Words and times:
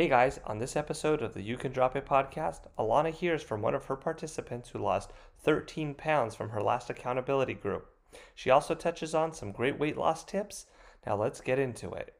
Hey 0.00 0.08
guys, 0.08 0.40
on 0.46 0.56
this 0.56 0.76
episode 0.76 1.20
of 1.20 1.34
the 1.34 1.42
You 1.42 1.58
Can 1.58 1.72
Drop 1.72 1.94
It 1.94 2.06
podcast, 2.06 2.60
Ilana 2.78 3.12
hears 3.12 3.42
from 3.42 3.60
one 3.60 3.74
of 3.74 3.84
her 3.84 3.96
participants 3.96 4.70
who 4.70 4.78
lost 4.78 5.12
13 5.42 5.92
pounds 5.92 6.34
from 6.34 6.48
her 6.48 6.62
last 6.62 6.88
accountability 6.88 7.52
group. 7.52 7.86
She 8.34 8.48
also 8.48 8.74
touches 8.74 9.14
on 9.14 9.34
some 9.34 9.52
great 9.52 9.78
weight 9.78 9.98
loss 9.98 10.24
tips. 10.24 10.64
Now 11.06 11.16
let's 11.16 11.42
get 11.42 11.58
into 11.58 11.92
it. 11.92 12.14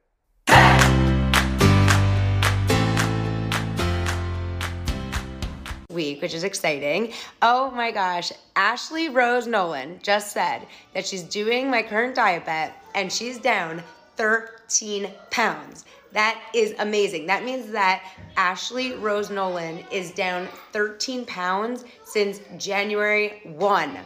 week, 5.90 6.21
which 6.21 6.35
is 6.35 6.44
exciting. 6.44 7.15
Oh 7.40 7.71
my 7.71 7.90
gosh, 7.92 8.31
Ashley 8.56 9.08
Rose 9.08 9.47
Nolan 9.47 10.01
just 10.03 10.33
said 10.33 10.67
that 10.92 11.06
she's 11.06 11.22
doing 11.22 11.71
my 11.71 11.83
current 11.83 12.15
diet 12.15 12.44
bet 12.44 12.74
and 12.94 13.10
she's 13.10 13.38
down 13.38 13.83
13 14.21 15.10
pounds. 15.30 15.87
That 16.12 16.38
is 16.52 16.74
amazing. 16.78 17.24
That 17.27 17.42
means 17.42 17.73
that 17.73 18.05
Ashley 18.37 18.92
Rose 18.92 19.30
Nolan 19.30 19.83
is 19.91 20.11
down 20.11 20.47
13 20.73 21.24
pounds 21.24 21.87
since 22.05 22.41
January 22.59 23.41
1. 23.45 23.98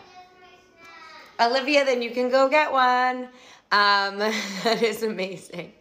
Olivia, 1.41 1.85
then 1.85 2.01
you 2.01 2.13
can 2.13 2.31
go 2.31 2.49
get 2.49 2.71
one. 2.71 3.25
Um, 3.73 4.19
that 4.63 4.83
is 4.85 5.03
amazing. 5.03 5.73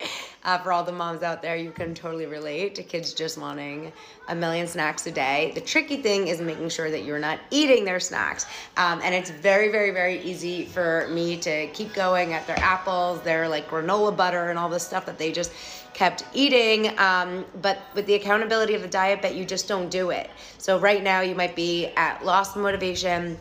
Uh, 0.46 0.58
for 0.58 0.72
all 0.72 0.84
the 0.84 0.92
moms 0.92 1.24
out 1.24 1.42
there, 1.42 1.56
you 1.56 1.72
can 1.72 1.94
totally 1.94 2.26
relate 2.26 2.76
to 2.76 2.84
kids 2.84 3.14
just 3.14 3.38
wanting 3.38 3.92
a 4.28 4.36
million 4.36 4.68
snacks 4.68 5.06
a 5.08 5.12
day. 5.12 5.52
The 5.56 5.62
tricky 5.62 5.98
thing 5.98 6.28
is 6.28 6.42
making 6.42 6.70
sure 6.70 6.92
that 6.92 7.04
you're 7.04 7.20
not 7.20 7.40
eating 7.50 7.86
their 7.86 8.00
snacks. 8.00 8.46
Um, 8.76 9.00
and 9.04 9.16
it's 9.16 9.30
very, 9.30 9.70
very, 9.72 9.92
very 9.92 10.22
easy 10.22 10.66
for 10.66 11.08
me 11.10 11.38
to 11.38 11.68
keep 11.68 11.94
going 11.94 12.34
at 12.34 12.46
their 12.46 12.60
apples, 12.60 13.22
their 13.22 13.48
like 13.48 13.70
granola 13.70 14.16
butter, 14.16 14.50
and 14.50 14.60
all 14.60 14.70
the 14.70 14.80
stuff 14.80 15.06
that 15.06 15.18
they 15.18 15.32
just 15.32 15.52
kept 15.94 16.26
eating. 16.34 16.98
Um, 17.00 17.46
but 17.62 17.80
with 17.94 18.06
the 18.06 18.16
accountability 18.16 18.74
of 18.74 18.82
the 18.82 18.88
diet, 18.88 19.22
bet 19.22 19.36
you 19.36 19.46
just 19.46 19.68
don't 19.68 19.90
do 19.90 20.10
it. 20.10 20.30
So 20.58 20.80
right 20.80 21.04
now, 21.04 21.22
you 21.22 21.36
might 21.36 21.56
be 21.56 21.88
at 21.96 22.26
lost 22.26 22.58
motivation, 22.58 23.38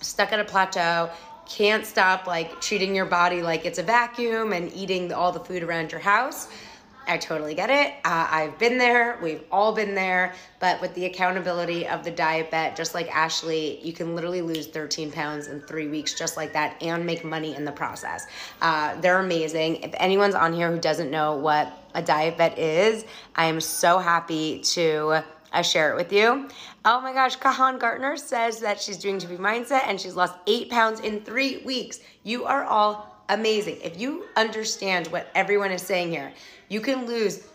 stuck 0.00 0.32
at 0.32 0.38
a 0.38 0.44
plateau 0.44 1.10
can't 1.46 1.84
stop 1.84 2.26
like 2.26 2.60
treating 2.60 2.94
your 2.94 3.06
body 3.06 3.42
like 3.42 3.64
it's 3.64 3.78
a 3.78 3.82
vacuum 3.82 4.52
and 4.52 4.72
eating 4.72 5.12
all 5.12 5.32
the 5.32 5.40
food 5.40 5.62
around 5.62 5.92
your 5.92 6.00
house. 6.00 6.48
I 7.06 7.18
totally 7.18 7.54
get 7.54 7.70
it. 7.70 7.94
Uh, 8.04 8.26
I've 8.30 8.58
been 8.58 8.78
there. 8.78 9.18
We've 9.22 9.42
all 9.52 9.72
been 9.72 9.94
there. 9.94 10.34
But 10.58 10.80
with 10.80 10.94
the 10.94 11.04
accountability 11.04 11.86
of 11.86 12.04
the 12.04 12.10
diet 12.10 12.50
bet, 12.50 12.76
just 12.76 12.94
like 12.94 13.14
Ashley, 13.14 13.78
you 13.82 13.92
can 13.92 14.14
literally 14.14 14.40
lose 14.40 14.66
13 14.68 15.12
pounds 15.12 15.48
in 15.48 15.60
three 15.60 15.88
weeks 15.88 16.14
just 16.14 16.36
like 16.36 16.52
that 16.54 16.82
and 16.82 17.04
make 17.04 17.24
money 17.24 17.54
in 17.54 17.64
the 17.64 17.72
process. 17.72 18.26
Uh, 18.62 18.98
they're 19.00 19.18
amazing. 19.18 19.82
If 19.82 19.92
anyone's 19.98 20.34
on 20.34 20.52
here 20.52 20.70
who 20.70 20.78
doesn't 20.78 21.10
know 21.10 21.36
what 21.36 21.72
a 21.94 22.02
diet 22.02 22.38
bet 22.38 22.58
is, 22.58 23.04
I 23.36 23.46
am 23.46 23.60
so 23.60 23.98
happy 23.98 24.60
to 24.60 25.22
I 25.54 25.62
share 25.62 25.92
it 25.92 25.96
with 25.96 26.12
you. 26.12 26.48
Oh 26.84 27.00
my 27.00 27.12
gosh, 27.12 27.36
Kahan 27.36 27.78
Gartner 27.78 28.16
says 28.16 28.58
that 28.60 28.80
she's 28.80 28.98
doing 28.98 29.18
2B 29.18 29.38
Mindset 29.38 29.84
and 29.86 30.00
she's 30.00 30.16
lost 30.16 30.34
eight 30.48 30.68
pounds 30.68 31.00
in 31.00 31.20
three 31.20 31.58
weeks. 31.58 32.00
You 32.24 32.44
are 32.44 32.64
all 32.64 33.24
amazing. 33.28 33.78
If 33.82 33.98
you 33.98 34.26
understand 34.36 35.06
what 35.08 35.28
everyone 35.34 35.70
is 35.70 35.80
saying 35.80 36.10
here, 36.10 36.32
you 36.68 36.80
can 36.80 37.06
lose 37.06 37.46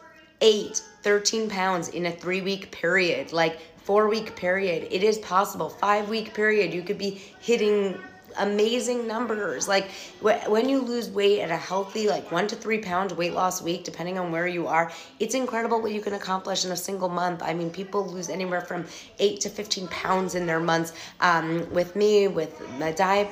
eight, 0.42 0.81
13 1.03 1.50
pounds 1.50 1.89
in 1.89 2.05
a 2.05 2.11
three 2.11 2.42
week 2.42 2.72
period, 2.72 3.33
like 3.33 3.59
four 3.77 4.08
week 4.08 4.36
period. 4.36 4.88
It 4.89 5.03
is 5.03 5.17
possible. 5.17 5.70
Five 5.70 6.08
week 6.08 6.33
period, 6.33 6.73
you 6.73 6.81
could 6.81 6.97
be 6.97 7.22
hitting 7.42 8.00
amazing 8.40 9.08
numbers. 9.08 9.68
Like 9.68 9.92
when 10.22 10.68
you 10.68 10.80
lose 10.82 11.09
weight 11.09 11.42
at 11.42 11.52
a 11.52 11.58
healthy, 11.58 12.08
like 12.08 12.32
one 12.32 12.48
to 12.48 12.56
three 12.56 12.80
pound 12.80 13.12
weight 13.14 13.34
loss 13.34 13.62
week, 13.62 13.84
depending 13.84 14.18
on 14.18 14.32
where 14.32 14.48
you 14.48 14.68
are, 14.68 14.92
it's 15.20 15.36
incredible 15.36 15.82
what 15.82 15.92
you 15.92 16.02
can 16.02 16.14
accomplish 16.14 16.66
in 16.66 16.72
a 16.72 16.78
single 16.78 17.10
month. 17.10 17.42
I 17.44 17.54
mean, 17.54 17.70
people 17.70 18.08
lose 18.08 18.30
anywhere 18.30 18.62
from 18.62 18.86
eight 19.20 19.42
to 19.42 19.50
15 19.50 19.88
pounds 19.88 20.36
in 20.36 20.45
their 20.45 20.60
months. 20.60 20.94
Um, 21.22 21.72
with 21.72 21.95
me, 21.95 22.28
with 22.28 22.62
my 22.80 22.92
diet 22.92 23.32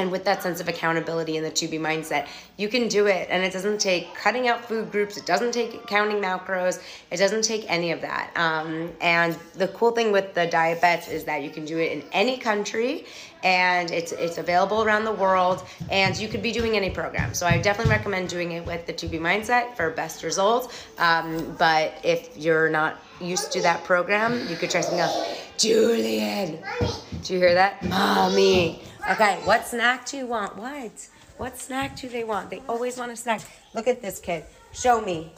and 0.00 0.10
with 0.10 0.24
that 0.24 0.42
sense 0.42 0.60
of 0.60 0.68
accountability 0.68 1.36
and 1.36 1.44
the 1.44 1.50
2B 1.50 1.78
mindset, 1.78 2.26
you 2.56 2.68
can 2.68 2.88
do 2.88 3.06
it. 3.06 3.28
And 3.30 3.44
it 3.44 3.52
doesn't 3.52 3.78
take 3.78 4.14
cutting 4.14 4.48
out 4.48 4.64
food 4.64 4.90
groups, 4.90 5.18
it 5.18 5.26
doesn't 5.26 5.52
take 5.52 5.86
counting 5.86 6.22
macros, 6.22 6.82
it 7.10 7.18
doesn't 7.18 7.42
take 7.42 7.66
any 7.70 7.92
of 7.92 8.00
that. 8.00 8.30
Um, 8.34 8.92
and 9.02 9.36
the 9.54 9.68
cool 9.68 9.90
thing 9.90 10.10
with 10.10 10.32
the 10.32 10.46
diet 10.46 10.80
bets 10.80 11.08
is 11.08 11.24
that 11.24 11.42
you 11.42 11.50
can 11.50 11.66
do 11.66 11.78
it 11.78 11.92
in 11.92 12.02
any 12.12 12.38
country 12.38 13.04
and 13.42 13.90
it's 13.90 14.12
it's 14.12 14.36
available 14.36 14.82
around 14.82 15.04
the 15.04 15.12
world 15.12 15.66
and 15.90 16.18
you 16.18 16.28
could 16.28 16.42
be 16.42 16.52
doing 16.52 16.76
any 16.76 16.90
program. 16.90 17.32
So 17.34 17.46
i 17.46 17.58
definitely 17.58 17.92
recommend 17.92 18.28
doing 18.28 18.52
it 18.52 18.64
with 18.66 18.86
the 18.86 18.92
2B 18.92 19.18
mindset 19.18 19.76
for 19.76 19.90
best 19.90 20.22
results. 20.22 20.86
Um, 20.98 21.56
but 21.58 21.94
if 22.02 22.36
you're 22.36 22.70
not 22.70 23.02
used 23.20 23.52
to 23.52 23.60
that 23.62 23.84
program 23.84 24.46
you 24.48 24.56
could 24.56 24.70
try 24.70 24.80
something 24.80 25.00
else. 25.00 25.38
Julian. 25.58 26.58
Do 27.22 27.34
you 27.34 27.38
hear 27.38 27.54
that? 27.54 27.82
Mommy 27.86 28.82
Okay, 29.08 29.40
what 29.44 29.66
snack 29.66 30.06
do 30.06 30.16
you 30.18 30.26
want? 30.26 30.56
What? 30.56 31.08
What 31.36 31.58
snack 31.58 31.96
do 31.96 32.08
they 32.08 32.24
want? 32.24 32.50
They 32.50 32.62
always 32.68 32.98
want 32.98 33.12
a 33.12 33.16
snack. 33.16 33.40
Look 33.74 33.88
at 33.88 34.02
this 34.02 34.18
kid. 34.18 34.44
Show 34.72 35.00
me. 35.00 35.32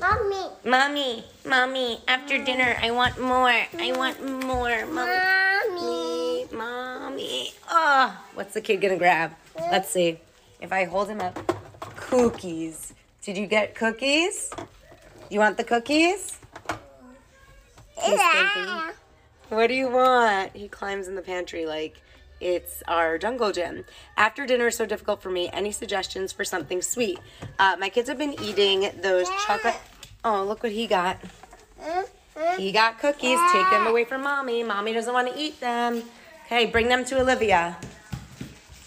Mommy. 0.00 0.46
Mommy. 0.64 1.24
Mommy. 1.46 2.00
After 2.08 2.42
dinner, 2.44 2.76
I 2.82 2.90
want 2.90 3.20
more. 3.20 3.48
I 3.48 3.92
want 3.96 4.20
more. 4.44 4.86
Mommy. 4.86 6.46
Mommy. 6.52 7.52
Oh, 7.70 8.18
what's 8.34 8.54
the 8.54 8.60
kid 8.60 8.80
gonna 8.80 8.96
grab? 8.96 9.32
Let's 9.56 9.90
see. 9.90 10.18
If 10.60 10.72
I 10.72 10.84
hold 10.84 11.08
him 11.08 11.20
up, 11.20 11.38
cookies. 11.96 12.92
Did 13.22 13.38
you 13.38 13.46
get 13.46 13.74
cookies? 13.74 14.50
You 15.30 15.38
want 15.38 15.56
the 15.56 15.64
cookies? 15.64 16.38
He's 18.02 18.20
thinking. 18.20 18.94
What 19.48 19.68
do 19.68 19.74
you 19.74 19.88
want? 19.88 20.54
He 20.54 20.68
climbs 20.68 21.08
in 21.08 21.14
the 21.14 21.22
pantry 21.22 21.66
like 21.66 22.02
it's 22.40 22.82
our 22.86 23.18
jungle 23.18 23.52
gym. 23.52 23.84
After 24.16 24.46
dinner 24.46 24.68
is 24.68 24.76
so 24.76 24.86
difficult 24.86 25.22
for 25.22 25.30
me. 25.30 25.48
Any 25.52 25.72
suggestions 25.72 26.32
for 26.32 26.44
something 26.44 26.82
sweet? 26.82 27.18
Uh, 27.58 27.76
my 27.78 27.88
kids 27.88 28.08
have 28.08 28.18
been 28.18 28.40
eating 28.42 28.90
those 29.02 29.28
chocolate. 29.46 29.76
Oh, 30.24 30.44
look 30.44 30.62
what 30.62 30.72
he 30.72 30.86
got. 30.86 31.18
He 32.58 32.72
got 32.72 32.98
cookies. 32.98 33.38
Take 33.52 33.70
them 33.70 33.86
away 33.86 34.04
from 34.04 34.22
mommy. 34.22 34.62
Mommy 34.62 34.92
doesn't 34.92 35.12
want 35.12 35.32
to 35.32 35.40
eat 35.40 35.60
them. 35.60 36.02
Okay, 36.46 36.66
bring 36.66 36.88
them 36.88 37.04
to 37.06 37.20
Olivia. 37.20 37.76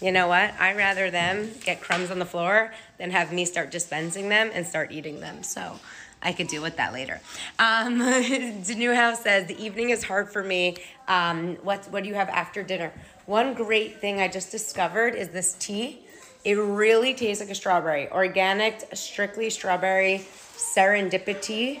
You 0.00 0.12
know 0.12 0.28
what? 0.28 0.54
I'd 0.58 0.76
rather 0.76 1.10
them 1.10 1.50
get 1.64 1.80
crumbs 1.80 2.10
on 2.10 2.18
the 2.18 2.24
floor 2.24 2.72
than 2.98 3.10
have 3.10 3.32
me 3.32 3.44
start 3.44 3.70
dispensing 3.70 4.28
them 4.28 4.50
and 4.54 4.66
start 4.66 4.92
eating 4.92 5.20
them. 5.20 5.42
So 5.42 5.78
I 6.22 6.32
could 6.32 6.48
deal 6.48 6.62
with 6.62 6.76
that 6.76 6.92
later. 6.92 7.20
Um, 7.58 8.00
House 8.94 9.22
says, 9.22 9.46
the 9.46 9.62
evening 9.62 9.90
is 9.90 10.04
hard 10.04 10.30
for 10.30 10.42
me. 10.42 10.76
Um, 11.08 11.56
what, 11.56 11.86
what 11.90 12.02
do 12.02 12.08
you 12.08 12.14
have 12.14 12.28
after 12.28 12.62
dinner? 12.62 12.92
One 13.30 13.54
great 13.54 14.00
thing 14.00 14.20
I 14.20 14.26
just 14.26 14.50
discovered 14.50 15.14
is 15.14 15.28
this 15.28 15.54
tea. 15.60 16.00
It 16.44 16.54
really 16.54 17.14
tastes 17.14 17.40
like 17.40 17.48
a 17.48 17.54
strawberry. 17.54 18.10
Organic, 18.10 18.88
strictly 18.92 19.50
strawberry, 19.50 20.26
serendipity. 20.56 21.78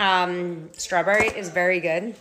Um, 0.00 0.70
strawberry 0.72 1.28
is 1.28 1.50
very 1.50 1.78
good. 1.78 2.16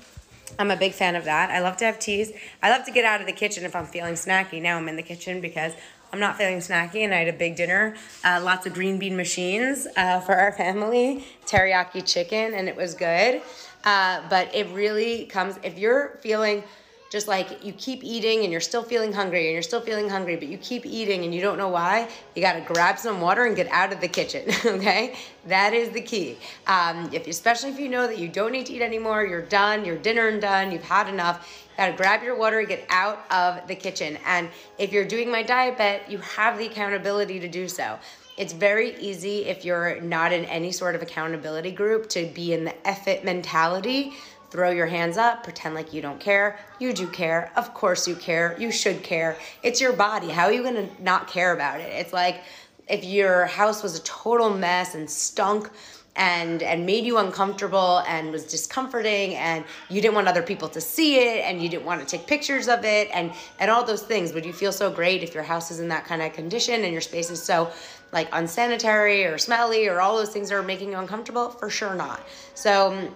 I'm 0.60 0.70
a 0.70 0.76
big 0.76 0.94
fan 0.94 1.16
of 1.16 1.26
that. 1.26 1.50
I 1.50 1.60
love 1.60 1.78
to 1.78 1.86
have 1.86 1.98
teas. 1.98 2.32
I 2.62 2.70
love 2.70 2.86
to 2.86 2.92
get 2.92 3.04
out 3.04 3.20
of 3.20 3.26
the 3.26 3.34
kitchen 3.34 3.66
if 3.66 3.76
I'm 3.76 3.88
feeling 3.88 4.14
snacky. 4.14 4.62
Now 4.62 4.78
I'm 4.78 4.88
in 4.88 4.96
the 4.96 5.02
kitchen 5.02 5.42
because 5.42 5.74
I'm 6.14 6.20
not 6.20 6.38
feeling 6.38 6.60
snacky 6.60 7.04
and 7.04 7.16
I 7.16 7.18
had 7.18 7.34
a 7.34 7.38
big 7.38 7.56
dinner. 7.56 7.96
Uh, 8.24 8.42
lots 8.44 8.68
of 8.68 8.76
green 8.76 9.00
bean 9.00 9.18
machines 9.18 9.88
uh, 9.98 10.20
for 10.20 10.36
our 10.36 10.52
family, 10.52 11.26
teriyaki 11.48 12.06
chicken, 12.06 12.54
and 12.54 12.70
it 12.70 12.76
was 12.76 12.94
good. 12.94 13.42
Uh, 13.84 14.22
but 14.30 14.54
it 14.54 14.68
really 14.68 15.26
comes, 15.26 15.58
if 15.64 15.80
you're 15.80 16.20
feeling 16.22 16.64
just 17.10 17.28
like 17.28 17.64
you 17.64 17.74
keep 17.74 18.04
eating 18.04 18.44
and 18.44 18.52
you're 18.52 18.62
still 18.62 18.84
feeling 18.84 19.14
hungry 19.14 19.46
and 19.46 19.54
you're 19.54 19.62
still 19.62 19.82
feeling 19.82 20.10
hungry, 20.10 20.36
but 20.36 20.48
you 20.48 20.58
keep 20.58 20.86
eating 20.86 21.24
and 21.24 21.34
you 21.34 21.42
don't 21.42 21.58
know 21.58 21.70
why, 21.70 22.10
you 22.36 22.42
got 22.42 22.54
to 22.54 22.62
grab 22.62 23.00
some 23.00 23.22
water 23.22 23.46
and 23.46 23.56
get 23.56 23.68
out 23.72 23.94
of 23.94 24.02
the 24.02 24.08
kitchen. 24.08 24.46
Okay, 24.78 25.16
that 25.46 25.74
is 25.74 25.90
the 25.90 26.02
key. 26.02 26.38
Um, 26.68 27.10
if 27.14 27.26
especially 27.26 27.70
if 27.70 27.80
you 27.80 27.90
know 27.90 28.06
that 28.06 28.20
you 28.20 28.28
don't 28.28 28.52
need 28.52 28.66
to 28.68 28.74
eat 28.74 28.82
anymore, 28.82 29.26
you're 29.26 29.42
done, 29.42 29.86
your 29.86 29.98
dinner 29.98 30.28
and 30.28 30.42
done, 30.42 30.72
you've 30.72 30.84
had 30.84 31.08
enough. 31.08 31.66
You 31.72 31.86
gotta 31.86 31.98
grab 31.98 32.22
your 32.22 32.38
water 32.38 32.60
and 32.60 32.68
get 32.68 32.86
out 32.90 33.26
of 33.32 33.66
the 33.68 33.76
kitchen. 33.76 34.18
And 34.26 34.50
if 34.78 34.92
you're 34.92 35.06
doing 35.06 35.32
my 35.32 35.42
diet 35.42 35.78
bet, 35.78 36.12
you 36.12 36.18
have 36.20 36.58
the 36.58 36.68
accountability 36.68 37.40
to 37.40 37.48
do 37.48 37.68
so. 37.68 37.98
It's 38.38 38.54
very 38.54 38.96
easy 39.00 39.46
if 39.46 39.66
you're 39.66 40.00
not 40.02 40.32
in 40.32 40.46
any 40.46 40.72
sort 40.72 40.94
of 40.94 41.02
accountability 41.02 41.72
group 41.72 42.08
to 42.10 42.28
be 42.28 42.54
in 42.54 42.66
the 42.66 42.88
effort 42.88 43.24
mentality 43.24 44.14
throw 44.50 44.70
your 44.70 44.86
hands 44.88 45.18
up, 45.18 45.44
pretend 45.44 45.76
like 45.76 45.94
you 45.94 46.02
don't 46.02 46.20
care. 46.20 46.60
You 46.80 46.94
do 46.94 47.08
care. 47.08 47.52
Of 47.56 47.74
course 47.74 48.08
you 48.08 48.16
care. 48.16 48.56
You 48.60 48.72
should 48.72 49.04
care. 49.04 49.38
It's 49.64 49.82
your 49.82 49.94
body. 49.94 50.30
How 50.30 50.46
are 50.46 50.54
you 50.54 50.64
going 50.64 50.88
to 50.88 51.04
not 51.04 51.28
care 51.28 51.54
about 51.54 51.80
it? 51.80 51.92
It's 51.94 52.14
like 52.14 52.42
if 52.88 53.04
your 53.04 53.46
house 53.46 53.84
was 53.84 54.00
a 54.00 54.04
total 54.04 54.50
mess 54.50 54.96
and 54.96 55.10
stunk 55.10 55.70
and 56.18 56.64
and 56.64 56.86
made 56.86 57.06
you 57.06 57.20
uncomfortable 57.20 58.00
and 58.08 58.32
was 58.32 58.44
discomforting 58.44 59.36
and 59.36 59.64
you 59.90 60.02
didn't 60.02 60.16
want 60.16 60.28
other 60.28 60.42
people 60.42 60.68
to 60.68 60.82
see 60.82 61.18
it 61.18 61.46
and 61.46 61.62
you 61.62 61.70
didn't 61.70 61.86
want 61.86 62.02
to 62.02 62.08
take 62.08 62.26
pictures 62.28 62.68
of 62.68 62.84
it 62.84 63.08
and 63.14 63.32
and 63.60 63.70
all 63.70 63.84
those 63.84 64.02
things 64.02 64.34
would 64.34 64.46
you 64.46 64.52
feel 64.52 64.72
so 64.72 64.90
great 64.90 65.22
if 65.22 65.36
your 65.36 65.44
house 65.44 65.70
is 65.70 65.80
in 65.80 65.88
that 65.88 66.06
kind 66.06 66.22
of 66.24 66.34
condition 66.34 66.84
and 66.84 66.92
your 66.92 67.02
space 67.02 67.30
is 67.30 67.42
so 67.42 67.72
like 68.12 68.28
unsanitary 68.34 69.26
or 69.26 69.38
smelly 69.38 69.88
or 69.88 70.02
all 70.02 70.18
those 70.18 70.32
things 70.32 70.52
are 70.52 70.64
making 70.64 70.92
you 70.92 70.98
uncomfortable 70.98 71.50
for 71.50 71.70
sure 71.70 71.94
not 71.94 72.20
so 72.56 73.08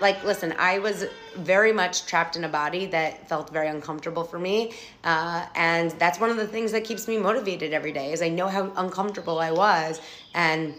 like 0.00 0.22
listen 0.24 0.54
i 0.58 0.78
was 0.78 1.06
very 1.36 1.72
much 1.72 2.06
trapped 2.06 2.36
in 2.36 2.44
a 2.44 2.48
body 2.48 2.86
that 2.86 3.28
felt 3.28 3.50
very 3.50 3.68
uncomfortable 3.68 4.24
for 4.24 4.38
me 4.38 4.72
uh, 5.04 5.46
and 5.54 5.90
that's 5.92 6.20
one 6.20 6.30
of 6.30 6.36
the 6.36 6.46
things 6.46 6.72
that 6.72 6.84
keeps 6.84 7.08
me 7.08 7.18
motivated 7.18 7.72
every 7.72 7.92
day 7.92 8.12
is 8.12 8.22
i 8.22 8.28
know 8.28 8.48
how 8.48 8.72
uncomfortable 8.76 9.38
i 9.38 9.50
was 9.50 10.00
and 10.34 10.74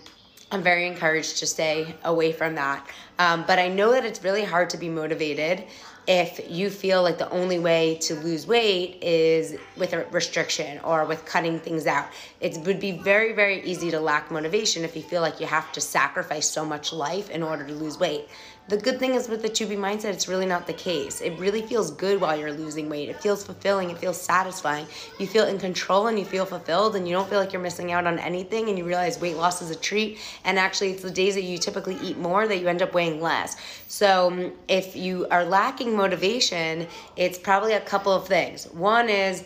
i'm 0.52 0.64
very 0.64 0.88
encouraged 0.88 1.38
to 1.38 1.46
stay 1.46 1.96
away 2.06 2.32
from 2.32 2.56
that. 2.56 2.88
Um, 3.20 3.44
but 3.48 3.60
i 3.60 3.68
know 3.68 3.92
that 3.92 4.06
it's 4.06 4.24
really 4.24 4.44
hard 4.44 4.70
to 4.72 4.78
be 4.78 4.90
motivated 4.90 5.66
if 6.10 6.50
you 6.50 6.72
feel 6.72 7.04
like 7.04 7.20
the 7.20 7.30
only 7.30 7.60
way 7.60 7.96
to 8.02 8.16
lose 8.16 8.48
weight 8.48 8.98
is 9.04 9.56
with 9.78 9.94
a 9.94 10.06
restriction 10.06 10.80
or 10.84 11.06
with 11.06 11.24
cutting 11.24 11.60
things 11.60 11.86
out. 11.86 12.08
It 12.42 12.58
would 12.66 12.80
be 12.80 12.94
very, 12.94 13.32
very 13.32 13.62
easy 13.62 13.92
to 13.92 14.00
lack 14.00 14.32
motivation 14.32 14.84
if 14.84 14.96
you 14.96 15.04
feel 15.04 15.22
like 15.22 15.40
you 15.40 15.46
have 15.46 15.72
to 15.74 15.82
sacrifice 15.82 16.50
so 16.50 16.66
much 16.66 16.92
life 16.92 17.30
in 17.30 17.44
order 17.44 17.64
to 17.64 17.74
lose 17.74 18.00
weight. 18.00 18.28
The 18.70 18.78
good 18.78 19.00
thing 19.00 19.16
is 19.16 19.28
with 19.28 19.42
the 19.42 19.50
2B 19.50 19.78
mindset, 19.78 20.14
it's 20.14 20.28
really 20.28 20.46
not 20.46 20.68
the 20.68 20.74
case. 20.74 21.22
It 21.22 21.32
really 21.40 21.64
feels 21.64 21.90
good 21.90 22.22
while 22.22 22.38
you're 22.38 22.54
losing 22.54 22.88
weight. 22.88 23.10
It 23.10 23.20
feels 23.20 23.44
fulfilling, 23.44 23.90
it 23.90 23.98
feels 23.98 24.22
satisfying. 24.22 24.86
You 25.20 25.26
feel 25.26 25.48
in 25.48 25.58
control 25.58 26.06
and 26.06 26.20
you 26.20 26.26
feel 26.26 26.46
fulfilled 26.46 26.96
and 26.96 27.08
you 27.08 27.16
don't 27.16 27.28
feel 27.28 27.40
like 27.40 27.52
you're 27.52 27.64
missing 27.64 27.92
out 27.92 28.06
on 28.06 28.20
anything 28.20 28.70
and 28.70 28.78
you 28.78 28.86
realize 28.86 29.20
weight 29.20 29.38
loss 29.38 29.64
is 29.64 29.72
a 29.72 29.76
treat. 29.76 30.20
And 30.44 30.60
actually, 30.60 30.92
it's 30.92 31.02
the 31.02 31.10
days 31.10 31.34
that 31.34 31.46
you 31.46 31.58
typically 31.58 31.98
eat 32.04 32.20
more 32.20 32.48
that 32.48 32.60
you 32.60 32.68
end 32.68 32.84
up 32.84 32.94
weighing 32.94 33.20
less. 33.20 33.58
So, 33.88 34.52
if 34.68 34.96
you 34.96 35.26
are 35.32 35.44
lacking 35.44 35.98
motivation, 36.04 36.88
it's 37.16 37.38
probably 37.38 37.74
a 37.74 37.82
couple 37.94 38.14
of 38.14 38.28
things. 38.28 38.66
One 38.92 39.08
is, 39.10 39.44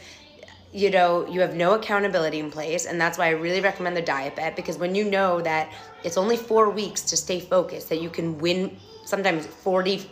you 0.71 0.89
know, 0.89 1.27
you 1.27 1.39
have 1.41 1.55
no 1.55 1.69
accountability 1.79 2.39
in 2.39 2.49
place. 2.49 2.85
And 2.85 2.95
that's 3.01 3.17
why 3.17 3.27
I 3.27 3.31
really 3.45 3.61
recommend 3.61 3.95
the 3.95 4.07
diet 4.15 4.35
bet 4.35 4.55
because 4.55 4.77
when 4.77 4.93
you 4.95 5.05
know 5.15 5.41
that 5.41 5.71
it's 6.03 6.17
only 6.17 6.37
four 6.37 6.69
weeks 6.69 7.01
to 7.11 7.15
stay 7.17 7.39
focused, 7.39 7.89
that 7.89 8.01
you 8.01 8.09
can 8.09 8.37
win 8.39 8.77
sometimes 9.05 9.45
40 9.45 10.09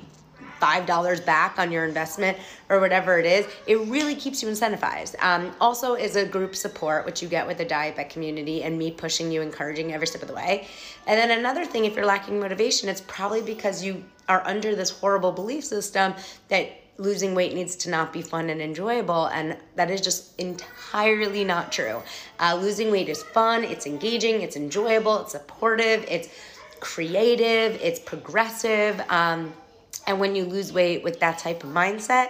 five 0.61 0.85
dollars 0.85 1.19
back 1.19 1.57
on 1.57 1.71
your 1.71 1.85
investment 1.85 2.37
or 2.69 2.79
whatever 2.79 3.17
it 3.17 3.25
is 3.25 3.47
it 3.65 3.79
really 3.87 4.15
keeps 4.15 4.41
you 4.43 4.47
incentivized. 4.47 5.21
Um, 5.21 5.51
also 5.59 5.95
is 5.95 6.15
a 6.15 6.23
group 6.25 6.55
support 6.55 7.03
which 7.05 7.21
you 7.21 7.27
get 7.27 7.47
with 7.47 7.57
the 7.57 7.65
diet 7.65 7.95
bet 7.95 8.11
community 8.11 8.61
and 8.63 8.77
me 8.77 8.91
pushing 8.91 9.31
you 9.31 9.41
encouraging 9.41 9.91
every 9.91 10.05
step 10.05 10.21
of 10.21 10.27
the 10.27 10.35
way. 10.35 10.67
And 11.07 11.19
then 11.19 11.37
another 11.37 11.65
thing 11.65 11.85
if 11.85 11.95
you're 11.95 12.05
lacking 12.05 12.39
motivation 12.39 12.87
it's 12.87 13.01
probably 13.01 13.41
because 13.41 13.83
you 13.83 14.03
are 14.29 14.45
under 14.45 14.75
this 14.75 14.91
horrible 14.91 15.31
belief 15.31 15.63
system 15.65 16.13
that 16.49 16.69
losing 16.97 17.33
weight 17.33 17.55
needs 17.55 17.75
to 17.75 17.89
not 17.89 18.13
be 18.13 18.21
fun 18.21 18.51
and 18.51 18.61
enjoyable 18.61 19.25
and 19.27 19.57
that 19.75 19.89
is 19.89 19.99
just 19.99 20.39
entirely 20.39 21.43
not 21.43 21.71
true. 21.71 22.03
Uh, 22.39 22.55
losing 22.55 22.91
weight 22.91 23.09
is 23.09 23.23
fun 23.23 23.63
it's 23.63 23.87
engaging 23.87 24.41
it's 24.43 24.55
enjoyable 24.55 25.21
it's 25.21 25.31
supportive 25.31 26.05
it's 26.07 26.29
creative, 26.81 27.79
it's 27.81 27.99
progressive. 27.99 28.99
Um, 29.09 29.53
and 30.07 30.19
when 30.19 30.35
you 30.35 30.45
lose 30.45 30.73
weight 30.73 31.03
with 31.03 31.19
that 31.19 31.37
type 31.37 31.63
of 31.63 31.69
mindset, 31.69 32.29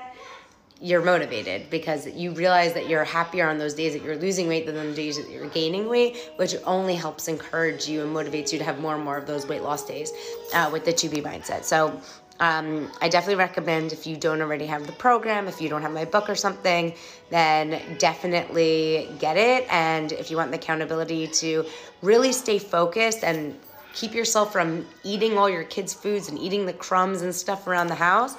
you're 0.82 1.04
motivated 1.04 1.70
because 1.70 2.08
you 2.08 2.32
realize 2.32 2.74
that 2.74 2.90
you're 2.90 3.04
happier 3.04 3.48
on 3.48 3.60
those 3.60 3.76
days 3.76 3.94
that 3.94 4.04
you're 4.04 4.18
losing 4.18 4.48
weight 4.48 4.66
than 4.66 4.76
the 4.76 4.94
days 4.96 5.16
that 5.16 5.30
you're 5.30 5.48
gaining 5.50 5.88
weight, 5.88 6.18
which 6.38 6.56
only 6.66 6.96
helps 6.96 7.28
encourage 7.28 7.88
you 7.88 8.02
and 8.02 8.16
motivates 8.16 8.52
you 8.52 8.58
to 8.58 8.64
have 8.64 8.80
more 8.80 8.96
and 8.96 9.04
more 9.04 9.18
of 9.18 9.28
those 9.28 9.46
weight 9.46 9.62
loss 9.62 9.86
days 9.86 10.12
uh, 10.56 10.70
with 10.74 10.84
the 10.84 10.92
2B 10.92 11.22
mindset. 11.22 11.64
So 11.64 12.02
um, 12.40 12.92
I 13.00 13.08
definitely 13.08 13.36
recommend 13.36 13.94
if 13.94 14.08
you 14.08 14.18
don't 14.18 14.42
already 14.42 14.66
have 14.66 14.88
the 14.88 14.94
program, 14.94 15.48
if 15.48 15.62
you 15.62 15.70
don't 15.70 15.84
have 15.84 15.92
my 15.92 16.06
book 16.06 16.28
or 16.28 16.36
something, 16.36 16.96
then 17.30 17.80
definitely 18.00 19.08
get 19.20 19.38
it. 19.38 19.68
And 19.72 20.12
if 20.12 20.32
you 20.32 20.38
want 20.38 20.50
the 20.50 20.58
accountability 20.58 21.28
to 21.28 21.64
really 22.02 22.34
stay 22.34 22.58
focused 22.58 23.24
and 23.24 23.56
keep 23.94 24.14
yourself 24.14 24.52
from 24.52 24.86
eating 25.04 25.38
all 25.38 25.50
your 25.50 25.64
kids' 25.64 25.94
foods 25.94 26.30
and 26.30 26.38
eating 26.40 26.66
the 26.66 26.74
crumbs 26.74 27.22
and 27.22 27.34
stuff 27.34 27.68
around 27.68 27.88
the 27.88 27.96
house, 27.96 28.36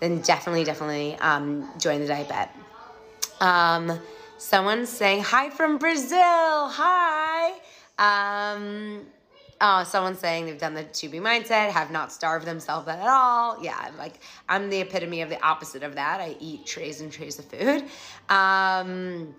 then 0.00 0.20
definitely, 0.20 0.64
definitely 0.64 1.16
um, 1.16 1.68
join 1.78 2.00
the 2.00 2.06
diet. 2.06 2.48
Um, 3.40 3.98
someone's 4.38 4.88
saying 4.88 5.22
hi 5.22 5.50
from 5.50 5.78
Brazil. 5.78 6.18
Hi. 6.18 7.52
Um, 7.98 9.06
oh, 9.60 9.84
someone's 9.84 10.18
saying 10.18 10.46
they've 10.46 10.58
done 10.58 10.74
the 10.74 10.84
2B 10.84 11.14
mindset, 11.20 11.70
have 11.70 11.90
not 11.90 12.12
starved 12.12 12.46
themselves 12.46 12.88
at 12.88 13.06
all. 13.06 13.62
Yeah, 13.62 13.90
like 13.98 14.14
I'm 14.48 14.70
the 14.70 14.80
epitome 14.80 15.22
of 15.22 15.28
the 15.28 15.42
opposite 15.44 15.82
of 15.82 15.94
that. 15.94 16.20
I 16.20 16.36
eat 16.40 16.66
trays 16.66 17.00
and 17.00 17.12
trays 17.12 17.38
of 17.38 17.44
food. 17.46 17.84
Um, 18.28 19.34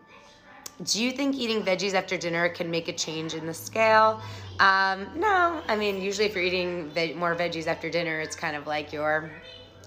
do 0.84 1.02
you 1.02 1.12
think 1.12 1.36
eating 1.36 1.64
veggies 1.64 1.94
after 1.94 2.18
dinner 2.18 2.50
can 2.50 2.70
make 2.70 2.88
a 2.88 2.94
change 2.94 3.34
in 3.34 3.46
the 3.46 3.54
scale? 3.54 4.22
Um, 4.60 5.08
no, 5.16 5.62
I 5.68 5.76
mean, 5.76 6.02
usually 6.02 6.28
if 6.28 6.36
you're 6.36 6.44
eating 6.44 6.92
more 7.18 7.36
veggies 7.36 7.68
after 7.68 7.90
dinner, 7.90 8.20
it's 8.20 8.36
kind 8.36 8.56
of 8.56 8.68
like 8.68 8.92
you're 8.92 9.32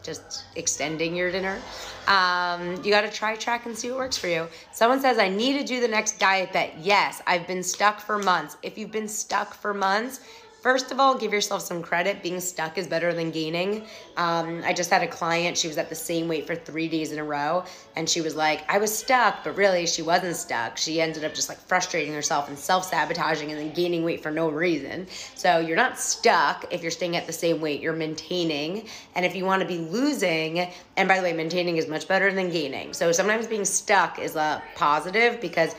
just 0.02 0.44
extending 0.56 1.14
your 1.14 1.30
dinner. 1.30 1.60
Um, 2.06 2.82
you 2.82 2.90
got 2.90 3.02
to 3.02 3.10
try 3.10 3.36
track 3.36 3.66
and 3.66 3.76
see 3.76 3.90
what 3.90 3.98
works 3.98 4.16
for 4.16 4.28
you. 4.28 4.46
Someone 4.72 5.00
says, 5.00 5.18
I 5.18 5.28
need 5.28 5.58
to 5.58 5.64
do 5.64 5.80
the 5.80 5.88
next 5.88 6.18
diet 6.18 6.52
bet. 6.52 6.78
Yes, 6.78 7.20
I've 7.26 7.46
been 7.46 7.62
stuck 7.62 8.00
for 8.00 8.18
months. 8.18 8.56
If 8.62 8.78
you've 8.78 8.92
been 8.92 9.08
stuck 9.08 9.54
for 9.54 9.74
months, 9.74 10.20
First 10.68 10.92
of 10.92 11.00
all, 11.00 11.14
give 11.14 11.32
yourself 11.32 11.62
some 11.62 11.80
credit. 11.82 12.22
Being 12.22 12.40
stuck 12.40 12.76
is 12.76 12.86
better 12.86 13.14
than 13.14 13.30
gaining. 13.30 13.86
Um, 14.18 14.60
I 14.66 14.74
just 14.74 14.90
had 14.90 15.02
a 15.02 15.06
client, 15.06 15.56
she 15.56 15.66
was 15.66 15.78
at 15.78 15.88
the 15.88 15.94
same 15.94 16.28
weight 16.28 16.46
for 16.46 16.54
three 16.54 16.88
days 16.88 17.10
in 17.10 17.18
a 17.18 17.24
row, 17.24 17.64
and 17.96 18.06
she 18.06 18.20
was 18.20 18.36
like, 18.36 18.70
I 18.70 18.76
was 18.76 18.94
stuck, 18.94 19.44
but 19.44 19.56
really 19.56 19.86
she 19.86 20.02
wasn't 20.02 20.36
stuck. 20.36 20.76
She 20.76 21.00
ended 21.00 21.24
up 21.24 21.32
just 21.32 21.48
like 21.48 21.56
frustrating 21.56 22.12
herself 22.12 22.50
and 22.50 22.58
self 22.58 22.84
sabotaging 22.84 23.50
and 23.50 23.58
then 23.58 23.72
gaining 23.72 24.04
weight 24.04 24.22
for 24.22 24.30
no 24.30 24.50
reason. 24.50 25.06
So 25.34 25.58
you're 25.58 25.74
not 25.74 25.98
stuck 25.98 26.66
if 26.70 26.82
you're 26.82 26.90
staying 26.90 27.16
at 27.16 27.26
the 27.26 27.32
same 27.32 27.62
weight, 27.62 27.80
you're 27.80 27.94
maintaining. 27.94 28.88
And 29.14 29.24
if 29.24 29.34
you 29.34 29.46
want 29.46 29.62
to 29.62 29.66
be 29.66 29.78
losing, 29.78 30.70
and 30.98 31.08
by 31.08 31.16
the 31.16 31.22
way, 31.22 31.32
maintaining 31.32 31.78
is 31.78 31.88
much 31.88 32.06
better 32.06 32.30
than 32.30 32.50
gaining. 32.50 32.92
So 32.92 33.10
sometimes 33.10 33.46
being 33.46 33.64
stuck 33.64 34.18
is 34.18 34.36
a 34.36 34.62
positive 34.74 35.40
because 35.40 35.74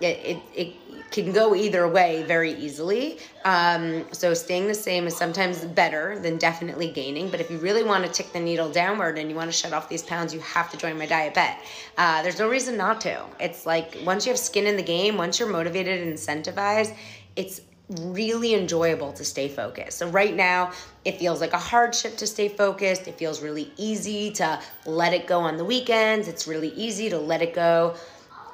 it, 0.00 0.36
it, 0.36 0.42
it 0.54 0.74
can 1.10 1.32
go 1.32 1.54
either 1.54 1.88
way 1.88 2.22
very 2.24 2.52
easily. 2.54 3.18
Um, 3.44 4.04
so 4.12 4.34
staying 4.34 4.68
the 4.68 4.74
same 4.74 5.06
is 5.06 5.16
sometimes 5.16 5.64
better 5.64 6.18
than 6.18 6.36
definitely 6.36 6.90
gaining. 6.90 7.30
But 7.30 7.40
if 7.40 7.50
you 7.50 7.58
really 7.58 7.82
want 7.82 8.04
to 8.04 8.10
tick 8.10 8.32
the 8.32 8.40
needle 8.40 8.70
downward 8.70 9.18
and 9.18 9.30
you 9.30 9.36
want 9.36 9.50
to 9.50 9.56
shut 9.56 9.72
off 9.72 9.88
these 9.88 10.02
pounds, 10.02 10.34
you 10.34 10.40
have 10.40 10.70
to 10.70 10.76
join 10.76 10.98
my 10.98 11.06
diet 11.06 11.34
bet. 11.34 11.58
Uh, 11.96 12.22
there's 12.22 12.38
no 12.38 12.48
reason 12.48 12.76
not 12.76 13.00
to. 13.02 13.24
It's 13.40 13.64
like 13.64 13.96
once 14.04 14.26
you 14.26 14.32
have 14.32 14.38
skin 14.38 14.66
in 14.66 14.76
the 14.76 14.82
game, 14.82 15.16
once 15.16 15.38
you're 15.38 15.48
motivated 15.48 16.02
and 16.02 16.12
incentivized, 16.12 16.94
it's 17.36 17.62
really 17.88 18.54
enjoyable 18.54 19.12
to 19.14 19.24
stay 19.24 19.48
focused. 19.48 19.96
So 19.96 20.10
right 20.10 20.34
now, 20.36 20.72
it 21.06 21.18
feels 21.18 21.40
like 21.40 21.54
a 21.54 21.58
hardship 21.58 22.18
to 22.18 22.26
stay 22.26 22.48
focused. 22.48 23.08
It 23.08 23.16
feels 23.16 23.40
really 23.40 23.72
easy 23.78 24.30
to 24.32 24.60
let 24.84 25.14
it 25.14 25.26
go 25.26 25.40
on 25.40 25.56
the 25.56 25.64
weekends. 25.64 26.28
It's 26.28 26.46
really 26.46 26.68
easy 26.70 27.08
to 27.08 27.18
let 27.18 27.40
it 27.40 27.54
go 27.54 27.96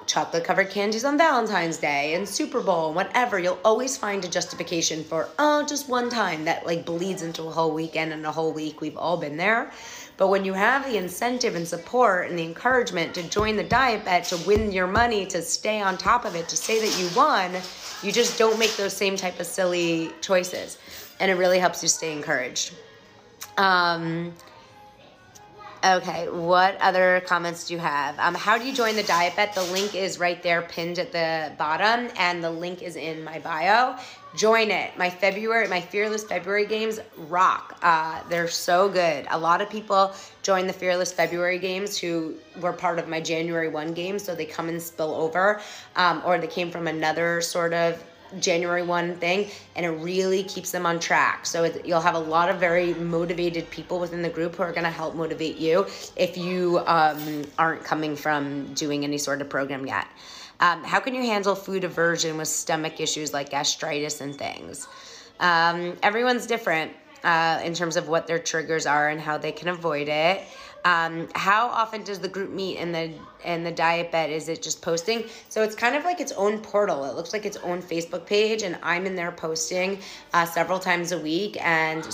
chocolate 0.06 0.44
covered 0.44 0.70
candies 0.70 1.04
on 1.04 1.18
Valentine's 1.18 1.78
Day 1.78 2.14
and 2.14 2.28
Super 2.28 2.60
Bowl, 2.60 2.88
and 2.88 2.96
whatever, 2.96 3.38
you'll 3.38 3.58
always 3.64 3.96
find 3.96 4.24
a 4.24 4.28
justification 4.28 5.04
for, 5.04 5.28
oh, 5.38 5.64
just 5.64 5.88
one 5.88 6.10
time 6.10 6.44
that 6.44 6.66
like 6.66 6.84
bleeds 6.84 7.22
into 7.22 7.44
a 7.44 7.50
whole 7.50 7.72
weekend 7.72 8.12
and 8.12 8.24
a 8.26 8.32
whole 8.32 8.52
week. 8.52 8.80
We've 8.80 8.96
all 8.96 9.16
been 9.16 9.36
there. 9.36 9.72
But 10.16 10.28
when 10.28 10.44
you 10.44 10.52
have 10.52 10.86
the 10.86 10.96
incentive 10.96 11.56
and 11.56 11.66
support 11.66 12.28
and 12.28 12.38
the 12.38 12.44
encouragement 12.44 13.14
to 13.14 13.22
join 13.28 13.56
the 13.56 13.64
diet 13.64 14.04
bet, 14.04 14.24
to 14.24 14.36
win 14.46 14.70
your 14.70 14.86
money, 14.86 15.26
to 15.26 15.42
stay 15.42 15.80
on 15.80 15.98
top 15.98 16.24
of 16.24 16.36
it, 16.36 16.48
to 16.48 16.56
say 16.56 16.80
that 16.80 17.00
you 17.00 17.08
won, 17.16 17.52
you 18.02 18.12
just 18.12 18.38
don't 18.38 18.58
make 18.58 18.76
those 18.76 18.92
same 18.92 19.16
type 19.16 19.40
of 19.40 19.46
silly 19.46 20.12
choices. 20.20 20.78
And 21.18 21.30
it 21.30 21.34
really 21.34 21.58
helps 21.58 21.82
you 21.82 21.88
stay 21.88 22.12
encouraged. 22.12 22.74
Um, 23.56 24.32
Okay, 25.86 26.30
what 26.30 26.80
other 26.80 27.20
comments 27.26 27.66
do 27.66 27.74
you 27.74 27.78
have? 27.78 28.18
Um, 28.18 28.34
how 28.34 28.56
do 28.56 28.64
you 28.64 28.72
join 28.72 28.96
the 28.96 29.02
diet 29.02 29.36
bet? 29.36 29.54
The 29.54 29.64
link 29.64 29.94
is 29.94 30.18
right 30.18 30.42
there 30.42 30.62
pinned 30.62 30.98
at 30.98 31.12
the 31.12 31.52
bottom, 31.58 32.10
and 32.16 32.42
the 32.42 32.50
link 32.50 32.80
is 32.80 32.96
in 32.96 33.22
my 33.22 33.38
bio. 33.40 33.94
Join 34.34 34.70
it. 34.70 34.96
My 34.96 35.10
February, 35.10 35.68
my 35.68 35.82
Fearless 35.82 36.24
February 36.24 36.64
games 36.64 37.00
rock. 37.28 37.78
Uh, 37.82 38.22
they're 38.30 38.48
so 38.48 38.88
good. 38.88 39.26
A 39.30 39.38
lot 39.38 39.60
of 39.60 39.68
people 39.68 40.14
join 40.42 40.66
the 40.66 40.72
Fearless 40.72 41.12
February 41.12 41.58
games 41.58 41.98
who 41.98 42.34
were 42.62 42.72
part 42.72 42.98
of 42.98 43.06
my 43.06 43.20
January 43.20 43.68
1 43.68 43.92
game, 43.92 44.18
so 44.18 44.34
they 44.34 44.46
come 44.46 44.70
and 44.70 44.80
spill 44.80 45.14
over, 45.14 45.60
um, 45.96 46.22
or 46.24 46.38
they 46.38 46.46
came 46.46 46.70
from 46.70 46.86
another 46.86 47.42
sort 47.42 47.74
of 47.74 48.02
January 48.40 48.82
1 48.82 49.16
thing 49.16 49.48
and 49.76 49.86
it 49.86 49.90
really 49.90 50.42
keeps 50.42 50.70
them 50.70 50.86
on 50.86 50.98
track. 50.98 51.46
So 51.46 51.64
it, 51.64 51.84
you'll 51.86 52.00
have 52.00 52.14
a 52.14 52.18
lot 52.18 52.48
of 52.48 52.58
very 52.58 52.94
motivated 52.94 53.70
people 53.70 54.00
within 54.00 54.22
the 54.22 54.28
group 54.28 54.56
who 54.56 54.62
are 54.62 54.72
going 54.72 54.84
to 54.84 54.90
help 54.90 55.14
motivate 55.14 55.56
you 55.56 55.86
if 56.16 56.36
you 56.36 56.80
um, 56.86 57.44
aren't 57.58 57.84
coming 57.84 58.16
from 58.16 58.72
doing 58.74 59.04
any 59.04 59.18
sort 59.18 59.40
of 59.40 59.48
program 59.48 59.86
yet. 59.86 60.06
Um, 60.60 60.84
how 60.84 61.00
can 61.00 61.14
you 61.14 61.22
handle 61.22 61.54
food 61.54 61.84
aversion 61.84 62.38
with 62.38 62.48
stomach 62.48 63.00
issues 63.00 63.32
like 63.32 63.50
gastritis 63.50 64.20
and 64.20 64.34
things? 64.34 64.86
Um, 65.40 65.96
everyone's 66.02 66.46
different 66.46 66.92
uh, 67.24 67.60
in 67.64 67.74
terms 67.74 67.96
of 67.96 68.08
what 68.08 68.26
their 68.26 68.38
triggers 68.38 68.86
are 68.86 69.08
and 69.08 69.20
how 69.20 69.38
they 69.38 69.52
can 69.52 69.68
avoid 69.68 70.08
it. 70.08 70.42
Um, 70.84 71.28
how 71.34 71.68
often 71.68 72.04
does 72.04 72.18
the 72.18 72.28
group 72.28 72.50
meet 72.50 72.76
in 72.76 72.92
the 72.92 73.12
in 73.44 73.64
the 73.64 73.72
diet 73.72 74.12
bet? 74.12 74.30
Is 74.30 74.48
it 74.48 74.62
just 74.62 74.82
posting? 74.82 75.24
So 75.48 75.62
it's 75.62 75.74
kind 75.74 75.96
of 75.96 76.04
like 76.04 76.20
its 76.20 76.32
own 76.32 76.58
portal. 76.58 77.04
It 77.04 77.14
looks 77.14 77.32
like 77.32 77.46
its 77.46 77.56
own 77.58 77.80
Facebook 77.80 78.26
page, 78.26 78.62
and 78.62 78.78
I'm 78.82 79.06
in 79.06 79.16
there 79.16 79.32
posting 79.32 79.98
uh, 80.34 80.44
several 80.44 80.78
times 80.78 81.12
a 81.12 81.18
week 81.18 81.56
and 81.60 82.06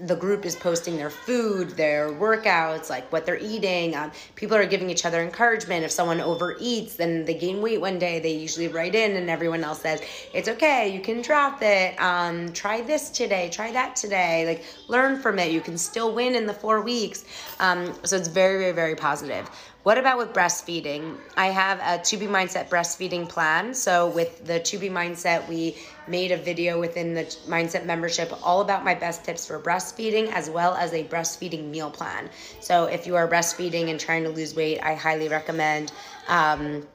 the 0.00 0.14
group 0.14 0.44
is 0.44 0.54
posting 0.54 0.96
their 0.96 1.10
food, 1.10 1.70
their 1.70 2.10
workouts, 2.10 2.88
like 2.88 3.10
what 3.10 3.26
they're 3.26 3.38
eating. 3.40 3.96
Um, 3.96 4.12
people 4.36 4.56
are 4.56 4.66
giving 4.66 4.90
each 4.90 5.04
other 5.04 5.20
encouragement. 5.22 5.84
If 5.84 5.90
someone 5.90 6.18
overeats, 6.18 6.96
then 6.96 7.24
they 7.24 7.34
gain 7.34 7.60
weight 7.60 7.80
one 7.80 7.98
day, 7.98 8.20
they 8.20 8.32
usually 8.32 8.68
write 8.68 8.94
in, 8.94 9.16
and 9.16 9.28
everyone 9.28 9.64
else 9.64 9.82
says, 9.82 10.00
It's 10.32 10.48
okay, 10.48 10.88
you 10.88 11.00
can 11.00 11.20
drop 11.20 11.62
it. 11.62 12.00
Um, 12.00 12.52
try 12.52 12.80
this 12.80 13.10
today, 13.10 13.50
try 13.50 13.72
that 13.72 13.96
today. 13.96 14.46
Like, 14.46 14.64
learn 14.88 15.20
from 15.20 15.38
it. 15.38 15.50
You 15.50 15.60
can 15.60 15.76
still 15.76 16.14
win 16.14 16.34
in 16.36 16.46
the 16.46 16.54
four 16.54 16.80
weeks. 16.80 17.24
Um, 17.58 17.92
so 18.04 18.16
it's 18.16 18.28
very, 18.28 18.58
very, 18.58 18.72
very 18.72 18.94
positive. 18.94 19.50
What 19.88 19.96
about 19.96 20.18
with 20.18 20.34
breastfeeding? 20.34 21.16
I 21.38 21.46
have 21.46 21.78
a 21.78 21.98
2B 21.98 22.28
Mindset 22.28 22.68
breastfeeding 22.68 23.26
plan. 23.26 23.72
So 23.72 24.10
with 24.10 24.44
the 24.44 24.60
2B 24.60 24.90
Mindset, 24.90 25.48
we 25.48 25.78
made 26.06 26.30
a 26.30 26.36
video 26.36 26.78
within 26.78 27.14
the 27.14 27.22
Mindset 27.46 27.86
membership 27.86 28.30
all 28.42 28.60
about 28.60 28.84
my 28.84 28.94
best 28.94 29.24
tips 29.24 29.46
for 29.46 29.58
breastfeeding 29.58 30.30
as 30.30 30.50
well 30.50 30.74
as 30.74 30.92
a 30.92 31.04
breastfeeding 31.04 31.70
meal 31.70 31.90
plan. 31.90 32.28
So 32.60 32.84
if 32.84 33.06
you 33.06 33.16
are 33.16 33.26
breastfeeding 33.26 33.88
and 33.88 33.98
trying 33.98 34.24
to 34.24 34.28
lose 34.28 34.54
weight, 34.54 34.78
I 34.82 34.92
highly 34.92 35.30
recommend 35.30 35.90
um, 36.28 36.86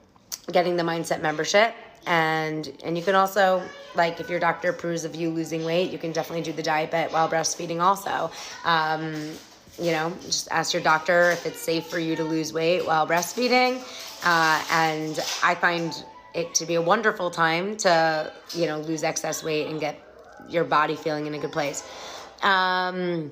getting 0.51 0.77
the 0.77 0.83
Mindset 0.83 1.19
membership 1.19 1.73
and 2.05 2.77
and 2.83 2.95
you 2.95 3.03
can 3.03 3.15
also 3.15 3.63
like 3.95 4.19
if 4.19 4.29
your 4.29 4.39
doctor 4.39 4.69
approves 4.69 5.05
of 5.05 5.15
you 5.15 5.29
losing 5.29 5.63
weight 5.63 5.89
you 5.89 5.97
can 5.97 6.12
definitely 6.12 6.43
do 6.43 6.51
the 6.51 6.62
diet 6.62 6.91
bet 6.91 7.09
while 7.13 7.29
breastfeeding 7.29 7.79
also 7.79 8.29
um, 8.65 9.31
you 9.80 9.92
know, 9.92 10.13
just 10.25 10.48
ask 10.51 10.74
your 10.74 10.82
doctor 10.82 11.32
if 11.32 11.46
it's 11.46 11.60
safe 11.60 11.88
for 11.88 12.00
you 12.00 12.15
to 12.15 12.24
lose 12.24 12.53
weight 12.53 12.86
while 12.86 13.08
breastfeeding. 13.08 13.82
Uh, 14.25 14.63
and 14.72 15.20
I 15.44 15.56
find 15.56 16.03
it 16.34 16.53
to 16.56 16.65
be 16.65 16.75
a 16.75 16.82
wonderful 16.82 17.30
time 17.30 17.75
to, 17.77 18.32
you 18.53 18.68
know, 18.68 18.80
lose 18.80 19.03
excess 19.03 19.44
weight 19.44 19.68
and 19.68 19.80
get 19.80 20.00
your 20.50 20.63
body 20.63 20.96
feeling 20.96 21.25
in 21.25 21.34
a 21.34 21.39
good 21.39 21.51
place. 21.51 21.84
Um, 22.42 23.32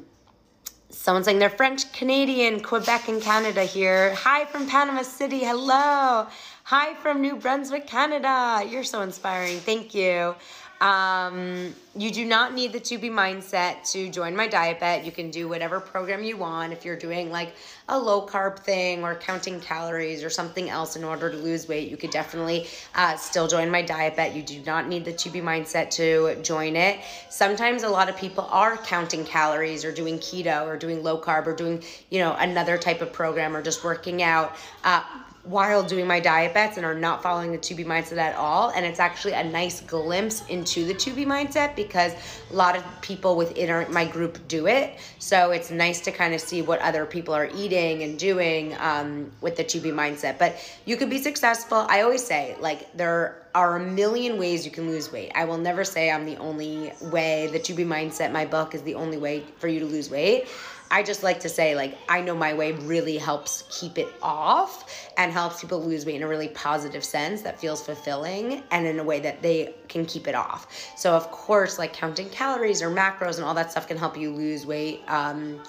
someone 0.90 1.24
saying 1.24 1.40
they're 1.40 1.50
French 1.50 1.92
Canadian, 1.94 2.62
Quebec 2.62 3.08
and 3.08 3.22
Canada 3.22 3.64
here. 3.64 4.14
Hi 4.16 4.46
from 4.46 4.68
Panama 4.68 5.04
City. 5.04 5.40
Hello. 5.40 6.28
Hi 6.64 6.94
from 6.96 7.22
New 7.22 7.36
Brunswick, 7.36 7.88
Canada. 7.88 8.66
You're 8.68 8.84
so 8.84 9.02
inspiring. 9.02 9.58
Thank 9.58 9.94
you. 9.94 10.36
Um, 10.82 11.76
you 11.96 12.10
do 12.10 12.26
not 12.26 12.56
need 12.56 12.74
the 12.74 12.80
2B 12.80 13.12
mindset 13.12 13.88
to 13.92 14.10
join 14.10 14.36
my 14.36 14.48
diet 14.48 14.80
bet. 14.80 15.06
You 15.06 15.12
can 15.12 15.30
do 15.30 15.48
whatever 15.48 15.80
program 15.80 16.24
you 16.24 16.38
want. 16.38 16.74
If 16.74 16.86
you're 16.86 16.98
doing 16.98 17.30
like 17.30 17.54
a 17.88 18.00
low 18.00 18.26
carb 18.26 18.58
thing 18.58 19.04
or 19.04 19.14
counting 19.14 19.60
calories 19.60 20.24
or 20.24 20.32
something 20.32 20.72
else 20.72 20.96
in 20.96 21.04
order 21.04 21.30
to 21.30 21.38
lose 21.38 21.68
weight, 21.68 21.92
you 21.92 21.98
could 21.98 22.10
definitely 22.10 22.66
uh, 22.96 23.16
still 23.16 23.48
join 23.48 23.70
my 23.70 23.84
diet 23.84 24.16
bet. 24.16 24.36
You 24.36 24.42
do 24.42 24.60
not 24.66 24.88
need 24.88 25.06
the 25.06 25.14
2B 25.14 25.44
mindset 25.44 25.92
to 25.92 26.42
join 26.42 26.76
it. 26.76 27.00
Sometimes 27.30 27.84
a 27.84 27.90
lot 27.90 28.10
of 28.10 28.18
people 28.18 28.48
are 28.50 28.76
counting 28.78 29.24
calories 29.24 29.86
or 29.86 29.92
doing 29.92 30.18
keto 30.18 30.66
or 30.66 30.78
doing 30.78 31.04
low 31.04 31.22
carb 31.22 31.46
or 31.46 31.56
doing, 31.56 31.84
you 32.10 32.18
know, 32.18 32.36
another 32.40 32.80
type 32.80 33.02
of 33.02 33.14
program 33.14 33.56
or 33.56 33.62
just 33.62 33.84
working 33.84 34.24
out. 34.24 34.56
Uh, 34.84 35.04
while 35.44 35.82
doing 35.82 36.06
my 36.06 36.20
diet 36.20 36.54
bets 36.54 36.78
and 36.78 36.86
are 36.86 36.94
not 36.94 37.24
following 37.24 37.52
the 37.52 37.58
2B 37.58 37.86
mindset 37.86 38.18
at 38.18 38.36
all. 38.36 38.70
And 38.70 38.86
it's 38.86 39.00
actually 39.00 39.34
a 39.34 39.44
nice 39.44 39.82
glimpse 39.82 40.46
into 40.48 40.86
the 40.86 40.94
2B 40.94 41.26
mindset 41.26 41.76
because 41.76 42.14
a 42.52 42.54
lot 42.54 42.76
of 42.76 42.84
people 43.02 43.36
within 43.36 43.70
our, 43.70 43.88
my 43.90 44.06
group 44.06 44.48
do 44.48 44.68
it. 44.68 45.00
So 45.20 45.52
it's 45.52 45.72
nice 45.72 46.00
to 46.02 46.12
kind 46.12 46.34
of 46.34 46.42
see 46.42 46.62
what 46.62 46.80
other 46.82 47.06
people 47.06 47.34
are 47.34 47.50
eating 47.56 48.04
and 48.04 48.20
doing 48.20 48.76
um, 48.80 49.32
with 49.42 49.58
the 49.58 49.64
2B 49.64 49.94
mindset. 49.94 50.38
But 50.38 50.58
you 50.86 50.96
could 50.96 51.10
be 51.10 51.18
successful. 51.18 51.86
I 51.90 52.02
always 52.02 52.24
say 52.24 52.56
like 52.60 52.96
there 52.96 53.42
are 53.56 53.78
a 53.78 53.80
million 53.80 54.38
ways 54.38 54.64
you 54.64 54.72
can 54.72 54.90
lose 54.90 55.12
weight. 55.12 55.32
I 55.36 55.46
will 55.46 55.58
never 55.58 55.84
say 55.84 56.10
i'm 56.12 56.26
the 56.26 56.38
only 56.38 56.94
way. 57.02 57.48
The 57.52 57.60
2B 57.60 57.86
mindset 57.86 58.32
my 58.32 58.46
book 58.46 58.76
is 58.76 58.82
the 58.84 58.96
only 58.96 59.18
way 59.18 59.44
for 59.58 59.68
you 59.68 59.80
to 59.80 59.86
lose 59.86 60.10
weight 60.10 60.48
I 60.92 61.04
just 61.04 61.24
like 61.24 61.40
to 61.40 61.50
say, 61.50 61.74
like, 61.74 61.98
I 62.10 62.20
know 62.20 62.36
my 62.36 62.54
way 62.54 62.74
really 62.74 63.18
helps 63.18 63.64
keep 63.70 63.98
it 63.98 64.10
off 64.22 65.10
and 65.18 65.32
helps 65.32 65.62
people 65.62 65.82
lose 65.82 66.06
weight 66.06 66.16
in 66.16 66.24
a 66.24 66.28
really 66.28 66.50
positive 66.50 67.04
sense 67.04 67.42
that 67.44 67.60
feels 67.60 67.84
fulfilling 67.84 68.62
and 68.72 68.86
in 68.86 69.00
a 69.00 69.04
way 69.04 69.22
that 69.22 69.42
they 69.42 69.74
can 69.88 70.06
keep 70.06 70.28
it 70.28 70.36
off. 70.36 70.68
So, 70.98 71.14
of 71.14 71.32
course, 71.32 71.80
like 71.80 71.94
counting 71.94 72.30
calories 72.30 72.82
or 72.82 72.92
macros 72.92 73.38
and 73.38 73.46
all 73.46 73.54
that 73.54 73.72
stuff 73.72 73.88
can 73.88 73.98
help 73.98 74.18
you 74.18 74.32
lose 74.32 74.66
weight. 74.66 75.02
Um, 75.08 75.62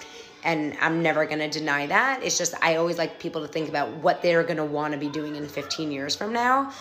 and 0.45 0.77
I'm 0.81 1.03
never 1.03 1.25
gonna 1.25 1.49
deny 1.49 1.87
that. 1.87 2.23
It's 2.25 2.37
just 2.37 2.55
I 2.61 2.77
always 2.77 2.99
like 2.99 3.21
people 3.21 3.43
to 3.43 3.49
think 3.49 3.69
about 3.69 3.91
what 3.99 4.23
they're 4.23 4.43
gonna 4.43 4.65
wanna 4.65 4.99
be 4.99 5.09
doing 5.09 5.37
in 5.37 5.47
15 5.47 5.93
years 5.93 6.17
from 6.17 6.33
now. 6.33 6.73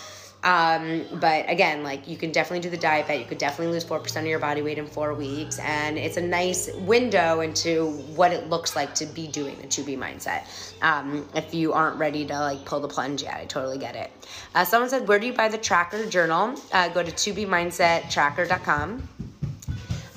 Um, 0.44 1.06
but 1.20 1.48
again, 1.50 1.84
like 1.84 2.08
you 2.08 2.18
can 2.18 2.32
definitely 2.32 2.62
do 2.62 2.70
the 2.70 2.82
diet 2.82 3.08
bet. 3.08 3.20
You 3.20 3.26
could 3.26 3.38
definitely 3.38 3.74
lose 3.74 3.86
4% 3.86 4.20
of 4.20 4.26
your 4.26 4.40
body 4.40 4.62
weight 4.62 4.80
in 4.80 4.88
four 4.88 5.14
weeks. 5.14 5.60
And 5.60 5.98
it's 5.98 6.18
a 6.18 6.22
nice 6.22 6.74
window 6.78 7.42
into 7.42 7.92
what 8.16 8.32
it 8.32 8.50
looks 8.50 8.76
like 8.76 8.96
to 8.96 9.06
be 9.06 9.28
doing 9.28 9.56
the 9.62 9.68
2B 9.68 9.98
mindset. 9.98 10.44
Um, 10.82 11.28
if 11.36 11.54
you 11.54 11.74
aren't 11.74 11.98
ready 11.98 12.26
to 12.26 12.40
like 12.40 12.66
pull 12.66 12.80
the 12.80 12.88
plunge 12.88 13.22
yet, 13.24 13.36
I 13.36 13.46
totally 13.46 13.78
get 13.78 13.96
it. 13.96 14.12
Uh, 14.56 14.66
someone 14.66 14.90
said, 14.90 15.08
Where 15.08 15.20
do 15.20 15.28
you 15.28 15.34
buy 15.34 15.48
the 15.48 15.58
tracker 15.58 16.06
journal? 16.08 16.56
Uh, 16.72 16.90
go 16.90 17.04
to 17.04 17.12
to 17.12 17.34
be 17.34 17.46
mindset 17.46 18.10
tracker.com. 18.10 19.08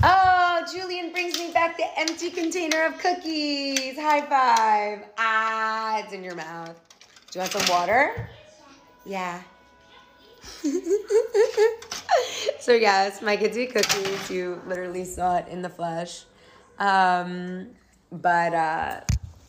Oh, 0.03 0.65
Julian 0.73 1.13
brings 1.13 1.39
me 1.39 1.51
back 1.53 1.77
the 1.77 1.87
empty 1.99 2.31
container 2.31 2.85
of 2.85 2.99
cookies. 2.99 3.99
High 3.99 4.23
five. 4.23 5.07
Ah, 5.19 5.99
it's 6.01 6.13
in 6.13 6.23
your 6.23 6.35
mouth. 6.35 6.79
Do 7.31 7.39
you 7.39 7.41
want 7.41 7.53
some 7.53 7.75
water? 7.75 8.29
Yeah. 9.05 9.43
so 12.61 12.73
yes, 12.73 13.23
my 13.23 13.37
kids 13.37 13.57
eat 13.59 13.73
cookies. 13.73 14.31
You 14.31 14.61
literally 14.67 15.05
saw 15.05 15.37
it 15.37 15.49
in 15.49 15.63
the 15.63 15.69
flesh. 15.69 16.25
Um, 16.79 17.69
but 18.11 18.55
uh, 18.55 19.01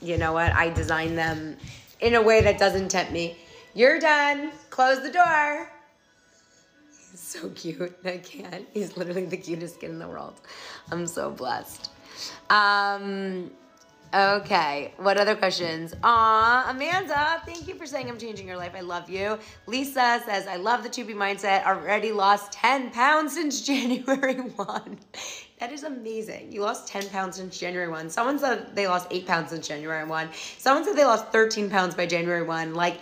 you 0.02 0.18
know 0.18 0.34
what? 0.34 0.52
I 0.54 0.70
designed 0.70 1.18
them 1.18 1.58
in 2.00 2.16
a 2.16 2.22
way 2.22 2.42
that 2.42 2.58
doesn't 2.58 2.90
tempt 2.90 3.12
me. 3.12 3.38
You're 3.74 4.00
done. 4.00 4.52
Close 4.70 5.02
the 5.02 5.12
door. 5.12 5.72
He's 7.12 7.20
so 7.20 7.50
cute. 7.50 7.98
I 8.06 8.18
can't. 8.18 8.68
He's 8.74 8.98
literally 8.98 9.26
the 9.26 9.38
cutest 9.38 9.80
kid 9.80 9.90
in 9.90 10.00
the 10.00 10.08
world. 10.08 10.40
I'm 10.92 11.08
so 11.08 11.32
blessed. 11.32 11.90
Um, 12.50 13.52
Okay, 14.16 14.94
what 14.96 15.18
other 15.18 15.36
questions? 15.36 15.94
Aw, 16.02 16.70
Amanda, 16.70 17.42
thank 17.46 17.68
you 17.68 17.76
for 17.76 17.86
saying 17.86 18.08
I'm 18.08 18.18
changing 18.18 18.48
your 18.48 18.56
life. 18.56 18.72
I 18.74 18.80
love 18.80 19.10
you. 19.10 19.38
Lisa 19.68 20.22
says, 20.26 20.48
I 20.48 20.56
love 20.56 20.84
the 20.84 20.90
2B 20.90 21.14
mindset. 21.14 21.66
Already 21.66 22.14
lost 22.14 22.54
10 22.54 22.92
pounds 22.92 23.34
since 23.34 23.60
January 23.68 24.36
1. 24.36 25.00
That 25.60 25.74
is 25.74 25.84
amazing. 25.84 26.54
You 26.54 26.62
lost 26.62 26.88
10 26.88 27.10
pounds 27.10 27.36
since 27.36 27.60
January 27.60 27.90
1. 27.90 28.10
Someone 28.10 28.40
said 28.40 28.74
they 28.74 28.88
lost 28.88 29.10
8 29.12 29.28
pounds 29.28 29.50
since 29.50 29.68
January 29.68 30.06
1. 30.06 30.30
Someone 30.60 30.86
said 30.86 30.96
they 30.96 31.04
lost 31.04 31.34
13 31.34 31.70
pounds 31.70 31.94
by 31.94 32.06
January 32.06 32.44
1. 32.44 32.74
Like, 32.74 33.02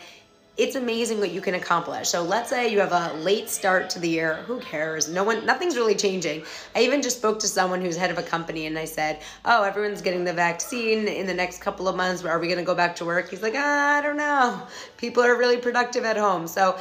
it's 0.55 0.75
amazing 0.75 1.19
what 1.19 1.31
you 1.31 1.41
can 1.41 1.55
accomplish. 1.55 2.09
So 2.09 2.21
let's 2.21 2.49
say 2.49 2.71
you 2.71 2.79
have 2.79 2.91
a 2.91 3.13
late 3.15 3.49
start 3.49 3.89
to 3.91 3.99
the 3.99 4.07
year. 4.07 4.35
Who 4.45 4.59
cares? 4.59 5.09
No 5.09 5.23
one, 5.23 5.43
nothing's 5.47 5.75
really 5.75 5.95
changing. 5.95 6.43
I 6.75 6.81
even 6.81 7.01
just 7.01 7.17
spoke 7.17 7.39
to 7.39 7.47
someone 7.47 7.81
who's 7.81 7.97
head 7.97 8.11
of 8.11 8.19
a 8.19 8.23
company 8.23 8.67
and 8.67 8.77
I 8.77 8.85
said, 8.85 9.21
Oh, 9.45 9.63
everyone's 9.63 10.03
getting 10.03 10.23
the 10.23 10.33
vaccine 10.33 11.07
in 11.07 11.25
the 11.25 11.33
next 11.33 11.59
couple 11.59 11.87
of 11.87 11.95
months. 11.95 12.23
Are 12.23 12.37
we 12.37 12.47
going 12.47 12.59
to 12.59 12.65
go 12.65 12.75
back 12.75 12.95
to 12.97 13.05
work? 13.05 13.31
He's 13.31 13.41
like, 13.41 13.55
ah, 13.57 13.97
I 13.97 14.01
don't 14.01 14.17
know. 14.17 14.61
People 14.97 15.23
are 15.23 15.35
really 15.35 15.57
productive 15.57 16.05
at 16.05 16.17
home. 16.17 16.45
So 16.45 16.77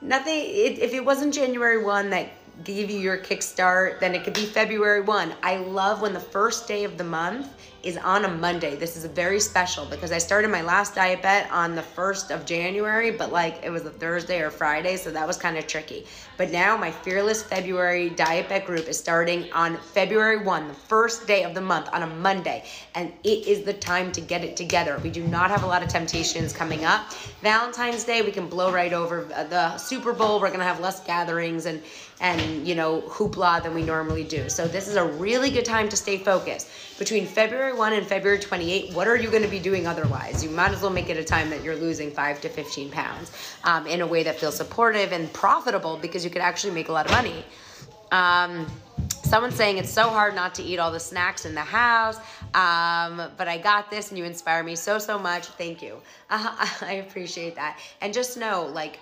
nothing, 0.00 0.38
it, 0.38 0.78
if 0.78 0.94
it 0.94 1.04
wasn't 1.04 1.34
January 1.34 1.82
1 1.82 2.10
that 2.10 2.28
gave 2.64 2.90
you 2.90 2.98
your 2.98 3.18
kickstart, 3.18 4.00
then 4.00 4.14
it 4.14 4.24
could 4.24 4.34
be 4.34 4.44
February 4.44 5.00
1. 5.00 5.34
I 5.42 5.56
love 5.56 6.00
when 6.00 6.12
the 6.12 6.20
first 6.20 6.66
day 6.66 6.84
of 6.84 6.98
the 6.98 7.04
month 7.04 7.54
is 7.84 7.96
on 7.96 8.24
a 8.24 8.28
Monday. 8.28 8.74
This 8.74 8.96
is 8.96 9.04
very 9.04 9.38
special 9.38 9.86
because 9.86 10.10
I 10.10 10.18
started 10.18 10.50
my 10.50 10.62
last 10.62 10.96
diet 10.96 11.22
bet 11.22 11.48
on 11.52 11.76
the 11.76 11.82
1st 11.82 12.34
of 12.34 12.44
January, 12.44 13.12
but 13.12 13.30
like 13.30 13.60
it 13.62 13.70
was 13.70 13.84
a 13.84 13.90
Thursday 13.90 14.40
or 14.40 14.50
Friday, 14.50 14.96
so 14.96 15.12
that 15.12 15.26
was 15.26 15.36
kind 15.36 15.56
of 15.56 15.68
tricky. 15.68 16.04
But 16.36 16.50
now 16.50 16.76
my 16.76 16.90
Fearless 16.90 17.44
February 17.44 18.10
diet 18.10 18.48
bet 18.48 18.66
group 18.66 18.88
is 18.88 18.98
starting 18.98 19.50
on 19.52 19.76
February 19.76 20.38
1, 20.38 20.68
the 20.68 20.74
first 20.74 21.28
day 21.28 21.44
of 21.44 21.54
the 21.54 21.60
month 21.60 21.88
on 21.92 22.02
a 22.02 22.06
Monday, 22.06 22.64
and 22.96 23.12
it 23.22 23.46
is 23.46 23.62
the 23.62 23.74
time 23.74 24.10
to 24.12 24.20
get 24.20 24.42
it 24.42 24.56
together. 24.56 25.00
We 25.02 25.10
do 25.10 25.22
not 25.22 25.48
have 25.50 25.62
a 25.62 25.66
lot 25.66 25.84
of 25.84 25.88
temptations 25.88 26.52
coming 26.52 26.84
up. 26.84 27.12
Valentine's 27.42 28.02
Day, 28.02 28.22
we 28.22 28.32
can 28.32 28.48
blow 28.48 28.72
right 28.72 28.92
over 28.92 29.24
the 29.24 29.78
Super 29.78 30.12
Bowl. 30.12 30.40
We're 30.40 30.48
going 30.48 30.58
to 30.58 30.64
have 30.64 30.80
less 30.80 31.00
gatherings 31.04 31.66
and 31.66 31.80
and 32.20 32.66
you 32.66 32.74
know 32.74 33.02
hoopla 33.02 33.62
than 33.62 33.74
we 33.74 33.82
normally 33.82 34.24
do. 34.24 34.48
So 34.48 34.66
this 34.66 34.88
is 34.88 34.96
a 34.96 35.04
really 35.04 35.50
good 35.50 35.64
time 35.64 35.88
to 35.88 35.96
stay 35.96 36.18
focused. 36.18 36.68
Between 36.98 37.26
February 37.26 37.72
1 37.72 37.92
and 37.92 38.06
February 38.06 38.40
28, 38.40 38.92
what 38.92 39.06
are 39.06 39.16
you 39.16 39.30
going 39.30 39.42
to 39.42 39.48
be 39.48 39.60
doing 39.60 39.86
otherwise? 39.86 40.42
You 40.42 40.50
might 40.50 40.72
as 40.72 40.82
well 40.82 40.90
make 40.90 41.08
it 41.10 41.16
a 41.16 41.24
time 41.24 41.48
that 41.50 41.62
you're 41.62 41.76
losing 41.76 42.10
5 42.10 42.40
to 42.40 42.48
15 42.48 42.90
pounds 42.90 43.30
um, 43.64 43.86
in 43.86 44.00
a 44.00 44.06
way 44.06 44.22
that 44.24 44.38
feels 44.38 44.56
supportive 44.56 45.12
and 45.12 45.32
profitable 45.32 45.96
because 45.96 46.24
you 46.24 46.30
could 46.30 46.42
actually 46.42 46.74
make 46.74 46.88
a 46.88 46.92
lot 46.92 47.06
of 47.06 47.12
money. 47.12 47.44
Um, 48.10 48.66
someone's 49.22 49.54
saying 49.54 49.78
it's 49.78 49.90
so 49.90 50.08
hard 50.08 50.34
not 50.34 50.54
to 50.56 50.62
eat 50.62 50.78
all 50.78 50.90
the 50.90 51.00
snacks 51.00 51.44
in 51.44 51.54
the 51.54 51.60
house, 51.60 52.16
um, 52.54 53.30
but 53.36 53.46
I 53.46 53.58
got 53.62 53.90
this 53.90 54.08
and 54.08 54.18
you 54.18 54.24
inspire 54.24 54.64
me 54.64 54.74
so, 54.74 54.98
so 54.98 55.18
much. 55.18 55.46
Thank 55.46 55.82
you. 55.82 55.98
Uh, 56.30 56.66
I 56.80 57.04
appreciate 57.06 57.54
that. 57.56 57.78
And 58.00 58.12
just 58.12 58.36
know, 58.36 58.66
like, 58.66 58.98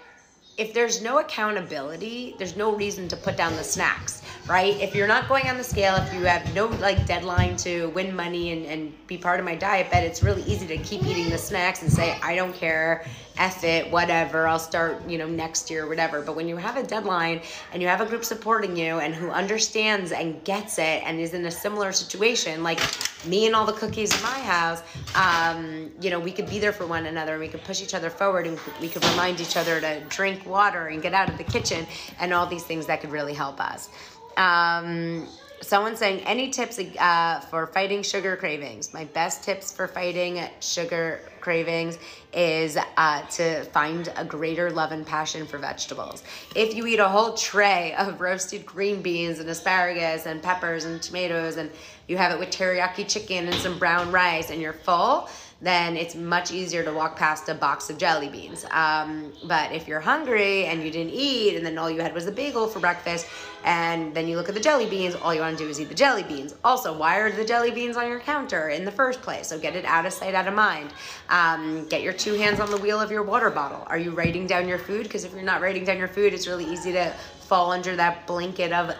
if 0.56 0.72
there's 0.72 1.02
no 1.02 1.18
accountability, 1.18 2.34
there's 2.38 2.56
no 2.56 2.74
reason 2.74 3.08
to 3.08 3.16
put 3.16 3.36
down 3.36 3.54
the 3.56 3.64
snacks, 3.64 4.22
right? 4.48 4.80
If 4.80 4.94
you're 4.94 5.06
not 5.06 5.28
going 5.28 5.46
on 5.48 5.58
the 5.58 5.64
scale, 5.64 5.96
if 5.96 6.12
you 6.14 6.20
have 6.24 6.54
no 6.54 6.66
like 6.66 7.06
deadline 7.06 7.56
to 7.58 7.88
win 7.90 8.16
money 8.16 8.52
and, 8.52 8.64
and 8.64 9.06
be 9.06 9.18
part 9.18 9.38
of 9.38 9.44
my 9.44 9.54
diet 9.54 9.90
bet, 9.90 10.02
it's 10.02 10.22
really 10.22 10.42
easy 10.44 10.66
to 10.68 10.78
keep 10.78 11.04
eating 11.04 11.28
the 11.28 11.36
snacks 11.36 11.82
and 11.82 11.92
say, 11.92 12.18
I 12.22 12.34
don't 12.34 12.54
care 12.54 13.04
F 13.36 13.64
it, 13.64 13.90
whatever, 13.90 14.46
I'll 14.46 14.58
start, 14.58 15.06
you 15.06 15.18
know, 15.18 15.26
next 15.26 15.70
year, 15.70 15.84
or 15.84 15.88
whatever. 15.88 16.22
But 16.22 16.36
when 16.36 16.48
you 16.48 16.56
have 16.56 16.78
a 16.78 16.82
deadline 16.82 17.42
and 17.72 17.82
you 17.82 17.88
have 17.88 18.00
a 18.00 18.06
group 18.06 18.24
supporting 18.24 18.76
you 18.78 18.98
and 19.00 19.14
who 19.14 19.28
understands 19.28 20.10
and 20.10 20.42
gets 20.44 20.78
it 20.78 21.02
and 21.04 21.20
is 21.20 21.34
in 21.34 21.44
a 21.44 21.50
similar 21.50 21.92
situation, 21.92 22.62
like 22.62 22.80
me 23.26 23.46
and 23.46 23.54
all 23.54 23.66
the 23.66 23.72
cookies 23.72 24.14
in 24.14 24.22
my 24.22 24.40
house, 24.40 24.82
um, 25.14 25.90
you 26.00 26.10
know, 26.10 26.20
we 26.20 26.32
could 26.32 26.48
be 26.48 26.58
there 26.58 26.72
for 26.72 26.86
one 26.86 27.06
another 27.06 27.32
and 27.32 27.40
we 27.40 27.48
could 27.48 27.64
push 27.64 27.82
each 27.82 27.94
other 27.94 28.10
forward 28.10 28.46
and 28.46 28.58
we 28.80 28.88
could 28.88 29.04
remind 29.04 29.40
each 29.40 29.56
other 29.56 29.80
to 29.80 30.00
drink 30.08 30.44
water 30.46 30.88
and 30.88 31.02
get 31.02 31.14
out 31.14 31.28
of 31.28 31.38
the 31.38 31.44
kitchen 31.44 31.86
and 32.20 32.32
all 32.32 32.46
these 32.46 32.64
things 32.64 32.86
that 32.86 33.00
could 33.00 33.10
really 33.10 33.34
help 33.34 33.60
us. 33.60 33.88
Um, 34.36 35.26
someone 35.60 35.96
saying 35.96 36.20
any 36.20 36.50
tips 36.50 36.78
uh, 36.78 37.40
for 37.50 37.66
fighting 37.66 38.02
sugar 38.02 38.36
cravings? 38.36 38.92
My 38.92 39.04
best 39.04 39.42
tips 39.42 39.72
for 39.72 39.88
fighting 39.88 40.40
sugar 40.60 41.20
cravings 41.40 41.98
is 42.32 42.76
uh, 42.96 43.22
to 43.22 43.64
find 43.66 44.12
a 44.16 44.24
greater 44.24 44.70
love 44.70 44.92
and 44.92 45.06
passion 45.06 45.46
for 45.46 45.58
vegetables. 45.58 46.22
If 46.54 46.74
you 46.74 46.86
eat 46.86 46.98
a 46.98 47.08
whole 47.08 47.34
tray 47.34 47.94
of 47.94 48.20
roasted 48.20 48.66
green 48.66 49.00
beans 49.00 49.38
and 49.38 49.48
asparagus 49.48 50.26
and 50.26 50.42
peppers 50.42 50.84
and 50.84 51.00
tomatoes 51.00 51.56
and 51.56 51.70
you 52.08 52.16
have 52.16 52.32
it 52.32 52.38
with 52.38 52.50
teriyaki 52.50 53.08
chicken 53.08 53.46
and 53.46 53.54
some 53.54 53.78
brown 53.78 54.12
rice 54.12 54.50
and 54.50 54.60
you're 54.60 54.72
full 54.72 55.28
then 55.60 55.96
it's 55.96 56.14
much 56.14 56.52
easier 56.52 56.84
to 56.84 56.92
walk 56.92 57.16
past 57.16 57.48
a 57.48 57.54
box 57.54 57.88
of 57.88 57.96
jelly 57.96 58.28
beans. 58.28 58.66
Um, 58.70 59.32
but 59.44 59.72
if 59.72 59.88
you're 59.88 60.00
hungry 60.00 60.66
and 60.66 60.82
you 60.82 60.90
didn't 60.90 61.12
eat, 61.14 61.56
and 61.56 61.64
then 61.64 61.78
all 61.78 61.90
you 61.90 62.02
had 62.02 62.12
was 62.12 62.26
a 62.26 62.32
bagel 62.32 62.66
for 62.66 62.78
breakfast, 62.78 63.26
and 63.64 64.14
then 64.14 64.28
you 64.28 64.36
look 64.36 64.48
at 64.48 64.54
the 64.54 64.60
jelly 64.60 64.86
beans, 64.86 65.14
all 65.14 65.34
you 65.34 65.40
want 65.40 65.56
to 65.56 65.64
do 65.64 65.68
is 65.68 65.80
eat 65.80 65.88
the 65.88 65.94
jelly 65.94 66.22
beans. 66.22 66.54
Also, 66.62 66.96
why 66.96 67.18
are 67.18 67.32
the 67.32 67.44
jelly 67.44 67.70
beans 67.70 67.96
on 67.96 68.06
your 68.06 68.20
counter 68.20 68.68
in 68.68 68.84
the 68.84 68.92
first 68.92 69.22
place? 69.22 69.48
So 69.48 69.58
get 69.58 69.74
it 69.74 69.84
out 69.86 70.04
of 70.04 70.12
sight, 70.12 70.34
out 70.34 70.46
of 70.46 70.54
mind. 70.54 70.92
Um, 71.30 71.88
get 71.88 72.02
your 72.02 72.12
two 72.12 72.34
hands 72.34 72.60
on 72.60 72.70
the 72.70 72.76
wheel 72.76 73.00
of 73.00 73.10
your 73.10 73.22
water 73.22 73.50
bottle. 73.50 73.82
Are 73.86 73.98
you 73.98 74.10
writing 74.10 74.46
down 74.46 74.68
your 74.68 74.78
food? 74.78 75.04
Because 75.04 75.24
if 75.24 75.32
you're 75.32 75.42
not 75.42 75.62
writing 75.62 75.84
down 75.84 75.98
your 75.98 76.08
food, 76.08 76.34
it's 76.34 76.46
really 76.46 76.66
easy 76.66 76.92
to 76.92 77.12
fall 77.40 77.72
under 77.72 77.96
that 77.96 78.26
blanket 78.26 78.72
of 78.72 78.94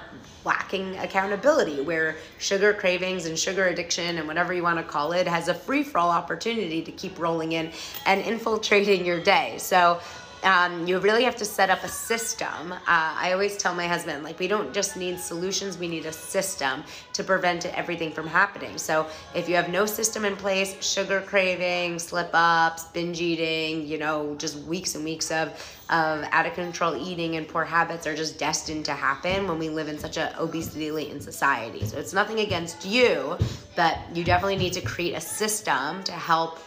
lacking 0.46 0.96
accountability 0.98 1.82
where 1.82 2.16
sugar 2.38 2.72
cravings 2.72 3.26
and 3.26 3.38
sugar 3.38 3.66
addiction 3.66 4.18
and 4.18 4.26
whatever 4.26 4.54
you 4.54 4.62
want 4.62 4.78
to 4.78 4.84
call 4.84 5.12
it 5.12 5.26
has 5.26 5.48
a 5.48 5.54
free 5.54 5.82
for 5.82 5.98
all 5.98 6.10
opportunity 6.10 6.80
to 6.80 6.92
keep 6.92 7.18
rolling 7.18 7.52
in 7.52 7.70
and 8.06 8.20
infiltrating 8.22 9.04
your 9.04 9.20
day. 9.20 9.56
So 9.58 10.00
um, 10.42 10.86
you 10.86 10.98
really 10.98 11.24
have 11.24 11.36
to 11.36 11.44
set 11.44 11.70
up 11.70 11.82
a 11.84 11.88
system. 11.88 12.72
Uh, 12.72 12.78
I 12.86 13.32
always 13.32 13.56
tell 13.56 13.74
my 13.74 13.86
husband, 13.86 14.24
like, 14.24 14.38
we 14.38 14.48
don't 14.48 14.72
just 14.72 14.96
need 14.96 15.18
solutions, 15.18 15.78
we 15.78 15.88
need 15.88 16.06
a 16.06 16.12
system 16.12 16.84
to 17.12 17.24
prevent 17.24 17.66
everything 17.66 18.12
from 18.12 18.26
happening. 18.26 18.78
So 18.78 19.06
if 19.34 19.48
you 19.48 19.54
have 19.56 19.68
no 19.68 19.86
system 19.86 20.24
in 20.24 20.36
place, 20.36 20.76
sugar 20.84 21.20
craving, 21.20 21.98
slip 21.98 22.30
ups, 22.32 22.84
binge 22.84 23.20
eating, 23.20 23.86
you 23.86 23.98
know, 23.98 24.34
just 24.38 24.58
weeks 24.64 24.94
and 24.94 25.04
weeks 25.04 25.30
of, 25.30 25.48
of 25.90 26.24
out 26.32 26.46
of 26.46 26.54
control 26.54 26.96
eating 26.96 27.36
and 27.36 27.46
poor 27.46 27.64
habits 27.64 28.06
are 28.06 28.16
just 28.16 28.38
destined 28.38 28.84
to 28.84 28.92
happen 28.92 29.46
when 29.46 29.58
we 29.58 29.68
live 29.68 29.88
in 29.88 29.98
such 29.98 30.16
a 30.16 30.38
obesity 30.40 30.90
laden 30.90 31.20
society. 31.20 31.84
So 31.84 31.98
it's 31.98 32.12
nothing 32.12 32.40
against 32.40 32.84
you, 32.84 33.36
but 33.76 33.98
you 34.14 34.24
definitely 34.24 34.56
need 34.56 34.72
to 34.74 34.80
create 34.80 35.14
a 35.14 35.20
system 35.20 36.02
to 36.04 36.12
help 36.12 36.58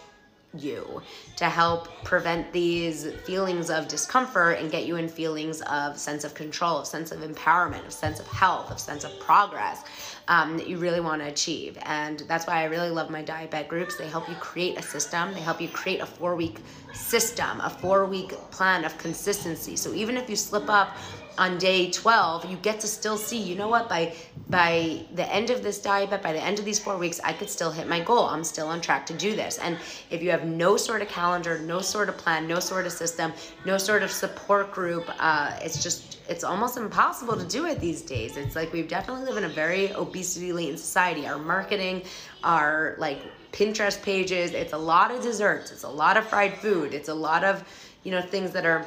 you 0.57 1.01
to 1.35 1.45
help 1.45 1.87
prevent 2.03 2.51
these 2.51 3.11
feelings 3.25 3.69
of 3.69 3.87
discomfort 3.87 4.57
and 4.59 4.71
get 4.71 4.85
you 4.85 4.95
in 4.95 5.07
feelings 5.07 5.61
of 5.61 5.97
sense 5.97 6.23
of 6.23 6.33
control, 6.33 6.77
of 6.77 6.87
sense 6.87 7.11
of 7.11 7.19
empowerment, 7.19 7.85
of 7.85 7.93
sense 7.93 8.19
of 8.19 8.27
health, 8.27 8.71
of 8.71 8.79
sense 8.79 9.03
of 9.03 9.19
progress 9.19 9.83
um, 10.27 10.57
that 10.57 10.67
you 10.67 10.77
really 10.77 10.99
want 10.99 11.21
to 11.21 11.27
achieve. 11.27 11.77
And 11.83 12.19
that's 12.27 12.47
why 12.47 12.61
I 12.61 12.65
really 12.65 12.89
love 12.89 13.09
my 13.09 13.21
diet 13.21 13.51
bet 13.51 13.67
groups. 13.67 13.95
They 13.95 14.07
help 14.07 14.27
you 14.27 14.35
create 14.35 14.77
a 14.77 14.81
system. 14.81 15.33
They 15.33 15.41
help 15.41 15.61
you 15.61 15.67
create 15.67 16.01
a 16.01 16.05
four 16.05 16.35
week 16.35 16.59
system, 16.93 17.61
a 17.61 17.69
four 17.69 18.05
week 18.05 18.31
plan 18.51 18.85
of 18.85 18.97
consistency. 18.97 19.75
So 19.75 19.93
even 19.93 20.17
if 20.17 20.29
you 20.29 20.35
slip 20.35 20.69
up 20.69 20.95
on 21.39 21.57
day 21.57 21.89
12 21.89 22.51
you 22.51 22.57
get 22.57 22.79
to 22.81 22.87
still 22.87 23.17
see 23.17 23.41
you 23.41 23.55
know 23.55 23.67
what 23.67 23.89
by 23.89 24.13
by 24.49 25.03
the 25.15 25.27
end 25.33 25.49
of 25.49 25.63
this 25.63 25.79
diet 25.81 26.09
but 26.09 26.21
by 26.21 26.33
the 26.33 26.43
end 26.43 26.59
of 26.59 26.65
these 26.65 26.79
four 26.79 26.97
weeks 26.97 27.19
i 27.23 27.33
could 27.33 27.49
still 27.49 27.71
hit 27.71 27.87
my 27.87 27.99
goal. 27.99 28.25
I'm 28.25 28.43
still 28.43 28.67
on 28.67 28.81
track 28.81 29.05
to 29.07 29.13
do 29.13 29.35
this. 29.35 29.57
And 29.57 29.77
if 30.09 30.21
you 30.21 30.29
have 30.31 30.45
no 30.45 30.77
sort 30.77 31.01
of 31.01 31.07
calendar 31.07 31.59
no 31.59 31.79
sort 31.79 32.09
of 32.09 32.17
plan 32.17 32.47
no 32.47 32.59
sort 32.59 32.85
of 32.85 32.91
system 32.91 33.33
no 33.65 33.77
sort 33.77 34.03
of 34.03 34.11
support 34.11 34.71
group 34.71 35.09
uh, 35.19 35.57
it's 35.61 35.81
just 35.81 36.19
it's 36.29 36.43
almost 36.43 36.77
impossible 36.77 37.35
to 37.35 37.45
do 37.45 37.65
it 37.65 37.79
these 37.79 38.01
days. 38.01 38.37
It's 38.37 38.55
like 38.55 38.71
we've 38.71 38.87
definitely 38.87 39.25
live 39.25 39.37
in 39.37 39.45
a 39.45 39.49
very 39.49 39.91
obesity 39.93 40.53
laden 40.53 40.77
society. 40.77 41.25
Our 41.25 41.39
marketing 41.39 42.03
our 42.43 42.95
like 42.97 43.21
pinterest 43.51 44.01
pages 44.03 44.51
it's 44.51 44.73
a 44.73 44.77
lot 44.77 45.11
of 45.11 45.21
desserts. 45.21 45.71
It's 45.71 45.83
a 45.83 45.89
lot 45.89 46.17
of 46.17 46.25
fried 46.27 46.55
food. 46.57 46.93
It's 46.93 47.09
a 47.09 47.13
lot 47.13 47.43
of 47.43 47.63
you 48.03 48.11
know 48.11 48.21
things 48.21 48.51
that 48.51 48.65
are 48.65 48.85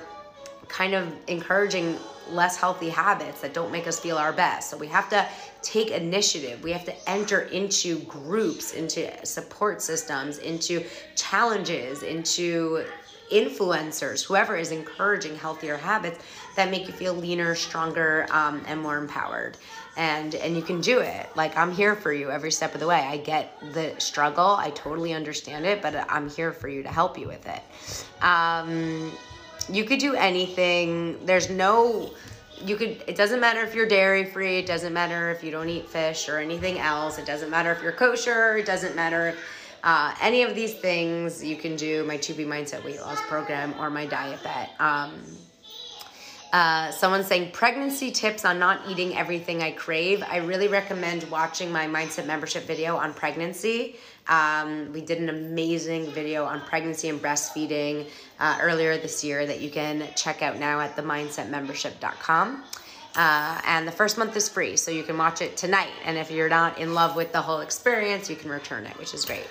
kind 0.68 0.94
of 0.94 1.12
encouraging 1.28 1.98
less 2.30 2.56
healthy 2.56 2.88
habits 2.88 3.40
that 3.40 3.52
don't 3.52 3.72
make 3.72 3.86
us 3.86 3.98
feel 3.98 4.16
our 4.16 4.32
best. 4.32 4.70
So 4.70 4.76
we 4.76 4.86
have 4.88 5.08
to 5.10 5.26
take 5.60 5.90
initiative. 5.90 6.62
We 6.62 6.72
have 6.72 6.84
to 6.84 7.08
enter 7.08 7.40
into 7.40 7.98
groups, 8.00 8.72
into 8.72 9.10
support 9.26 9.82
systems, 9.82 10.38
into 10.38 10.84
challenges, 11.16 12.02
into 12.02 12.84
influencers, 13.32 14.22
whoever 14.22 14.56
is 14.56 14.72
encouraging 14.72 15.34
healthier 15.34 15.76
habits 15.76 16.22
that 16.54 16.70
make 16.70 16.86
you 16.86 16.92
feel 16.92 17.14
leaner, 17.14 17.54
stronger, 17.54 18.26
um, 18.30 18.62
and 18.66 18.80
more 18.80 18.98
empowered. 18.98 19.56
And 19.96 20.34
and 20.34 20.54
you 20.54 20.62
can 20.62 20.80
do 20.80 21.00
it. 21.00 21.28
Like 21.34 21.56
I'm 21.56 21.72
here 21.72 21.96
for 21.96 22.12
you 22.12 22.30
every 22.30 22.52
step 22.52 22.74
of 22.74 22.80
the 22.80 22.86
way. 22.86 23.00
I 23.00 23.16
get 23.16 23.58
the 23.72 23.94
struggle. 23.98 24.56
I 24.58 24.70
totally 24.70 25.14
understand 25.14 25.66
it, 25.66 25.82
but 25.82 25.94
I'm 26.10 26.28
here 26.28 26.52
for 26.52 26.68
you 26.68 26.82
to 26.82 26.88
help 26.88 27.18
you 27.18 27.26
with 27.26 27.46
it. 27.46 27.62
Um, 28.22 29.12
you 29.70 29.84
could 29.84 29.98
do 29.98 30.14
anything. 30.14 31.24
There's 31.26 31.50
no 31.50 32.12
you 32.64 32.76
could 32.76 33.02
it 33.06 33.16
doesn't 33.16 33.40
matter 33.40 33.60
if 33.60 33.74
you're 33.74 33.86
dairy 33.86 34.24
free, 34.24 34.58
it 34.58 34.66
doesn't 34.66 34.92
matter 34.92 35.30
if 35.30 35.42
you 35.42 35.50
don't 35.50 35.68
eat 35.68 35.88
fish 35.88 36.28
or 36.28 36.38
anything 36.38 36.78
else. 36.78 37.18
It 37.18 37.26
doesn't 37.26 37.50
matter 37.50 37.72
if 37.72 37.82
you're 37.82 37.92
kosher, 37.92 38.58
it 38.58 38.66
doesn't 38.66 38.94
matter 38.94 39.36
uh, 39.82 40.14
any 40.20 40.42
of 40.42 40.54
these 40.54 40.74
things 40.74 41.42
you 41.42 41.56
can 41.56 41.74
do 41.76 42.04
my 42.04 42.16
2B 42.16 42.46
Mindset 42.46 42.84
weight 42.84 43.00
loss 43.00 43.20
program 43.22 43.74
or 43.80 43.90
my 43.90 44.06
diet 44.06 44.42
bet. 44.42 44.70
Um, 44.78 45.22
uh, 46.52 46.90
someone 46.90 47.24
saying 47.24 47.50
pregnancy 47.50 48.10
tips 48.10 48.44
on 48.44 48.58
not 48.58 48.80
eating 48.86 49.16
everything 49.16 49.62
I 49.62 49.70
crave. 49.72 50.22
I 50.22 50.36
really 50.36 50.68
recommend 50.68 51.24
watching 51.30 51.72
my 51.72 51.86
mindset 51.86 52.26
membership 52.26 52.64
video 52.64 52.96
on 52.96 53.14
pregnancy. 53.14 53.96
Um, 54.28 54.92
we 54.92 55.00
did 55.00 55.18
an 55.18 55.28
amazing 55.28 56.10
video 56.12 56.44
on 56.44 56.60
pregnancy 56.60 57.08
and 57.08 57.20
breastfeeding 57.20 58.08
uh, 58.38 58.58
earlier 58.60 58.96
this 58.96 59.24
year 59.24 59.46
that 59.46 59.60
you 59.60 59.70
can 59.70 60.08
check 60.14 60.42
out 60.42 60.58
now 60.58 60.80
at 60.80 60.96
themindsetmembership.com. 60.96 62.62
Uh, 63.14 63.60
and 63.66 63.86
the 63.86 63.92
first 63.92 64.16
month 64.16 64.34
is 64.36 64.48
free, 64.48 64.76
so 64.76 64.90
you 64.90 65.02
can 65.02 65.18
watch 65.18 65.42
it 65.42 65.56
tonight. 65.56 65.92
And 66.04 66.16
if 66.16 66.30
you're 66.30 66.48
not 66.48 66.78
in 66.78 66.94
love 66.94 67.14
with 67.14 67.32
the 67.32 67.42
whole 67.42 67.60
experience, 67.60 68.30
you 68.30 68.36
can 68.36 68.50
return 68.50 68.86
it, 68.86 68.98
which 68.98 69.12
is 69.12 69.24
great. 69.24 69.46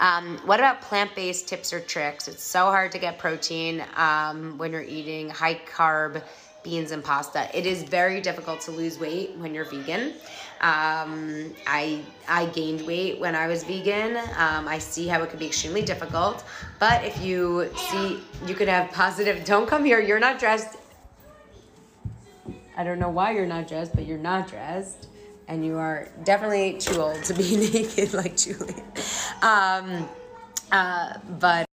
Um, 0.00 0.38
what 0.44 0.58
about 0.58 0.80
plant 0.80 1.14
based 1.14 1.46
tips 1.46 1.72
or 1.72 1.80
tricks? 1.80 2.28
It's 2.28 2.42
so 2.42 2.64
hard 2.64 2.92
to 2.92 2.98
get 2.98 3.18
protein 3.18 3.84
um, 3.96 4.58
when 4.58 4.72
you're 4.72 4.82
eating 4.82 5.28
high 5.28 5.60
carb 5.66 6.22
beans 6.64 6.90
and 6.90 7.04
pasta. 7.04 7.48
It 7.56 7.66
is 7.66 7.82
very 7.84 8.20
difficult 8.20 8.60
to 8.62 8.70
lose 8.72 8.98
weight 8.98 9.36
when 9.36 9.54
you're 9.54 9.66
vegan. 9.66 10.14
Um, 10.60 11.54
I 11.66 12.02
I 12.26 12.46
gained 12.46 12.86
weight 12.86 13.20
when 13.20 13.34
I 13.36 13.46
was 13.46 13.62
vegan. 13.62 14.16
Um, 14.36 14.66
I 14.66 14.78
see 14.78 15.06
how 15.06 15.22
it 15.22 15.30
could 15.30 15.38
be 15.38 15.46
extremely 15.46 15.82
difficult, 15.82 16.42
but 16.80 17.04
if 17.04 17.22
you 17.22 17.70
see, 17.76 18.20
you 18.46 18.54
could 18.54 18.68
have 18.68 18.90
positive. 18.90 19.44
Don't 19.52 19.68
come 19.68 19.84
here. 19.84 20.00
You're 20.00 20.18
not 20.18 20.40
dressed. 20.40 20.78
I 22.76 22.82
don't 22.82 22.98
know 22.98 23.08
why 23.08 23.30
you're 23.30 23.46
not 23.46 23.68
dressed, 23.68 23.94
but 23.94 24.04
you're 24.04 24.18
not 24.18 24.48
dressed 24.48 25.06
and 25.48 25.64
you 25.64 25.76
are 25.76 26.08
definitely 26.24 26.78
too 26.78 27.00
old 27.00 27.22
to 27.24 27.34
be 27.34 27.56
naked 27.72 28.14
like 28.14 28.36
Julie. 28.36 28.82
Um, 29.42 30.08
uh, 30.72 31.18
but 31.38 31.66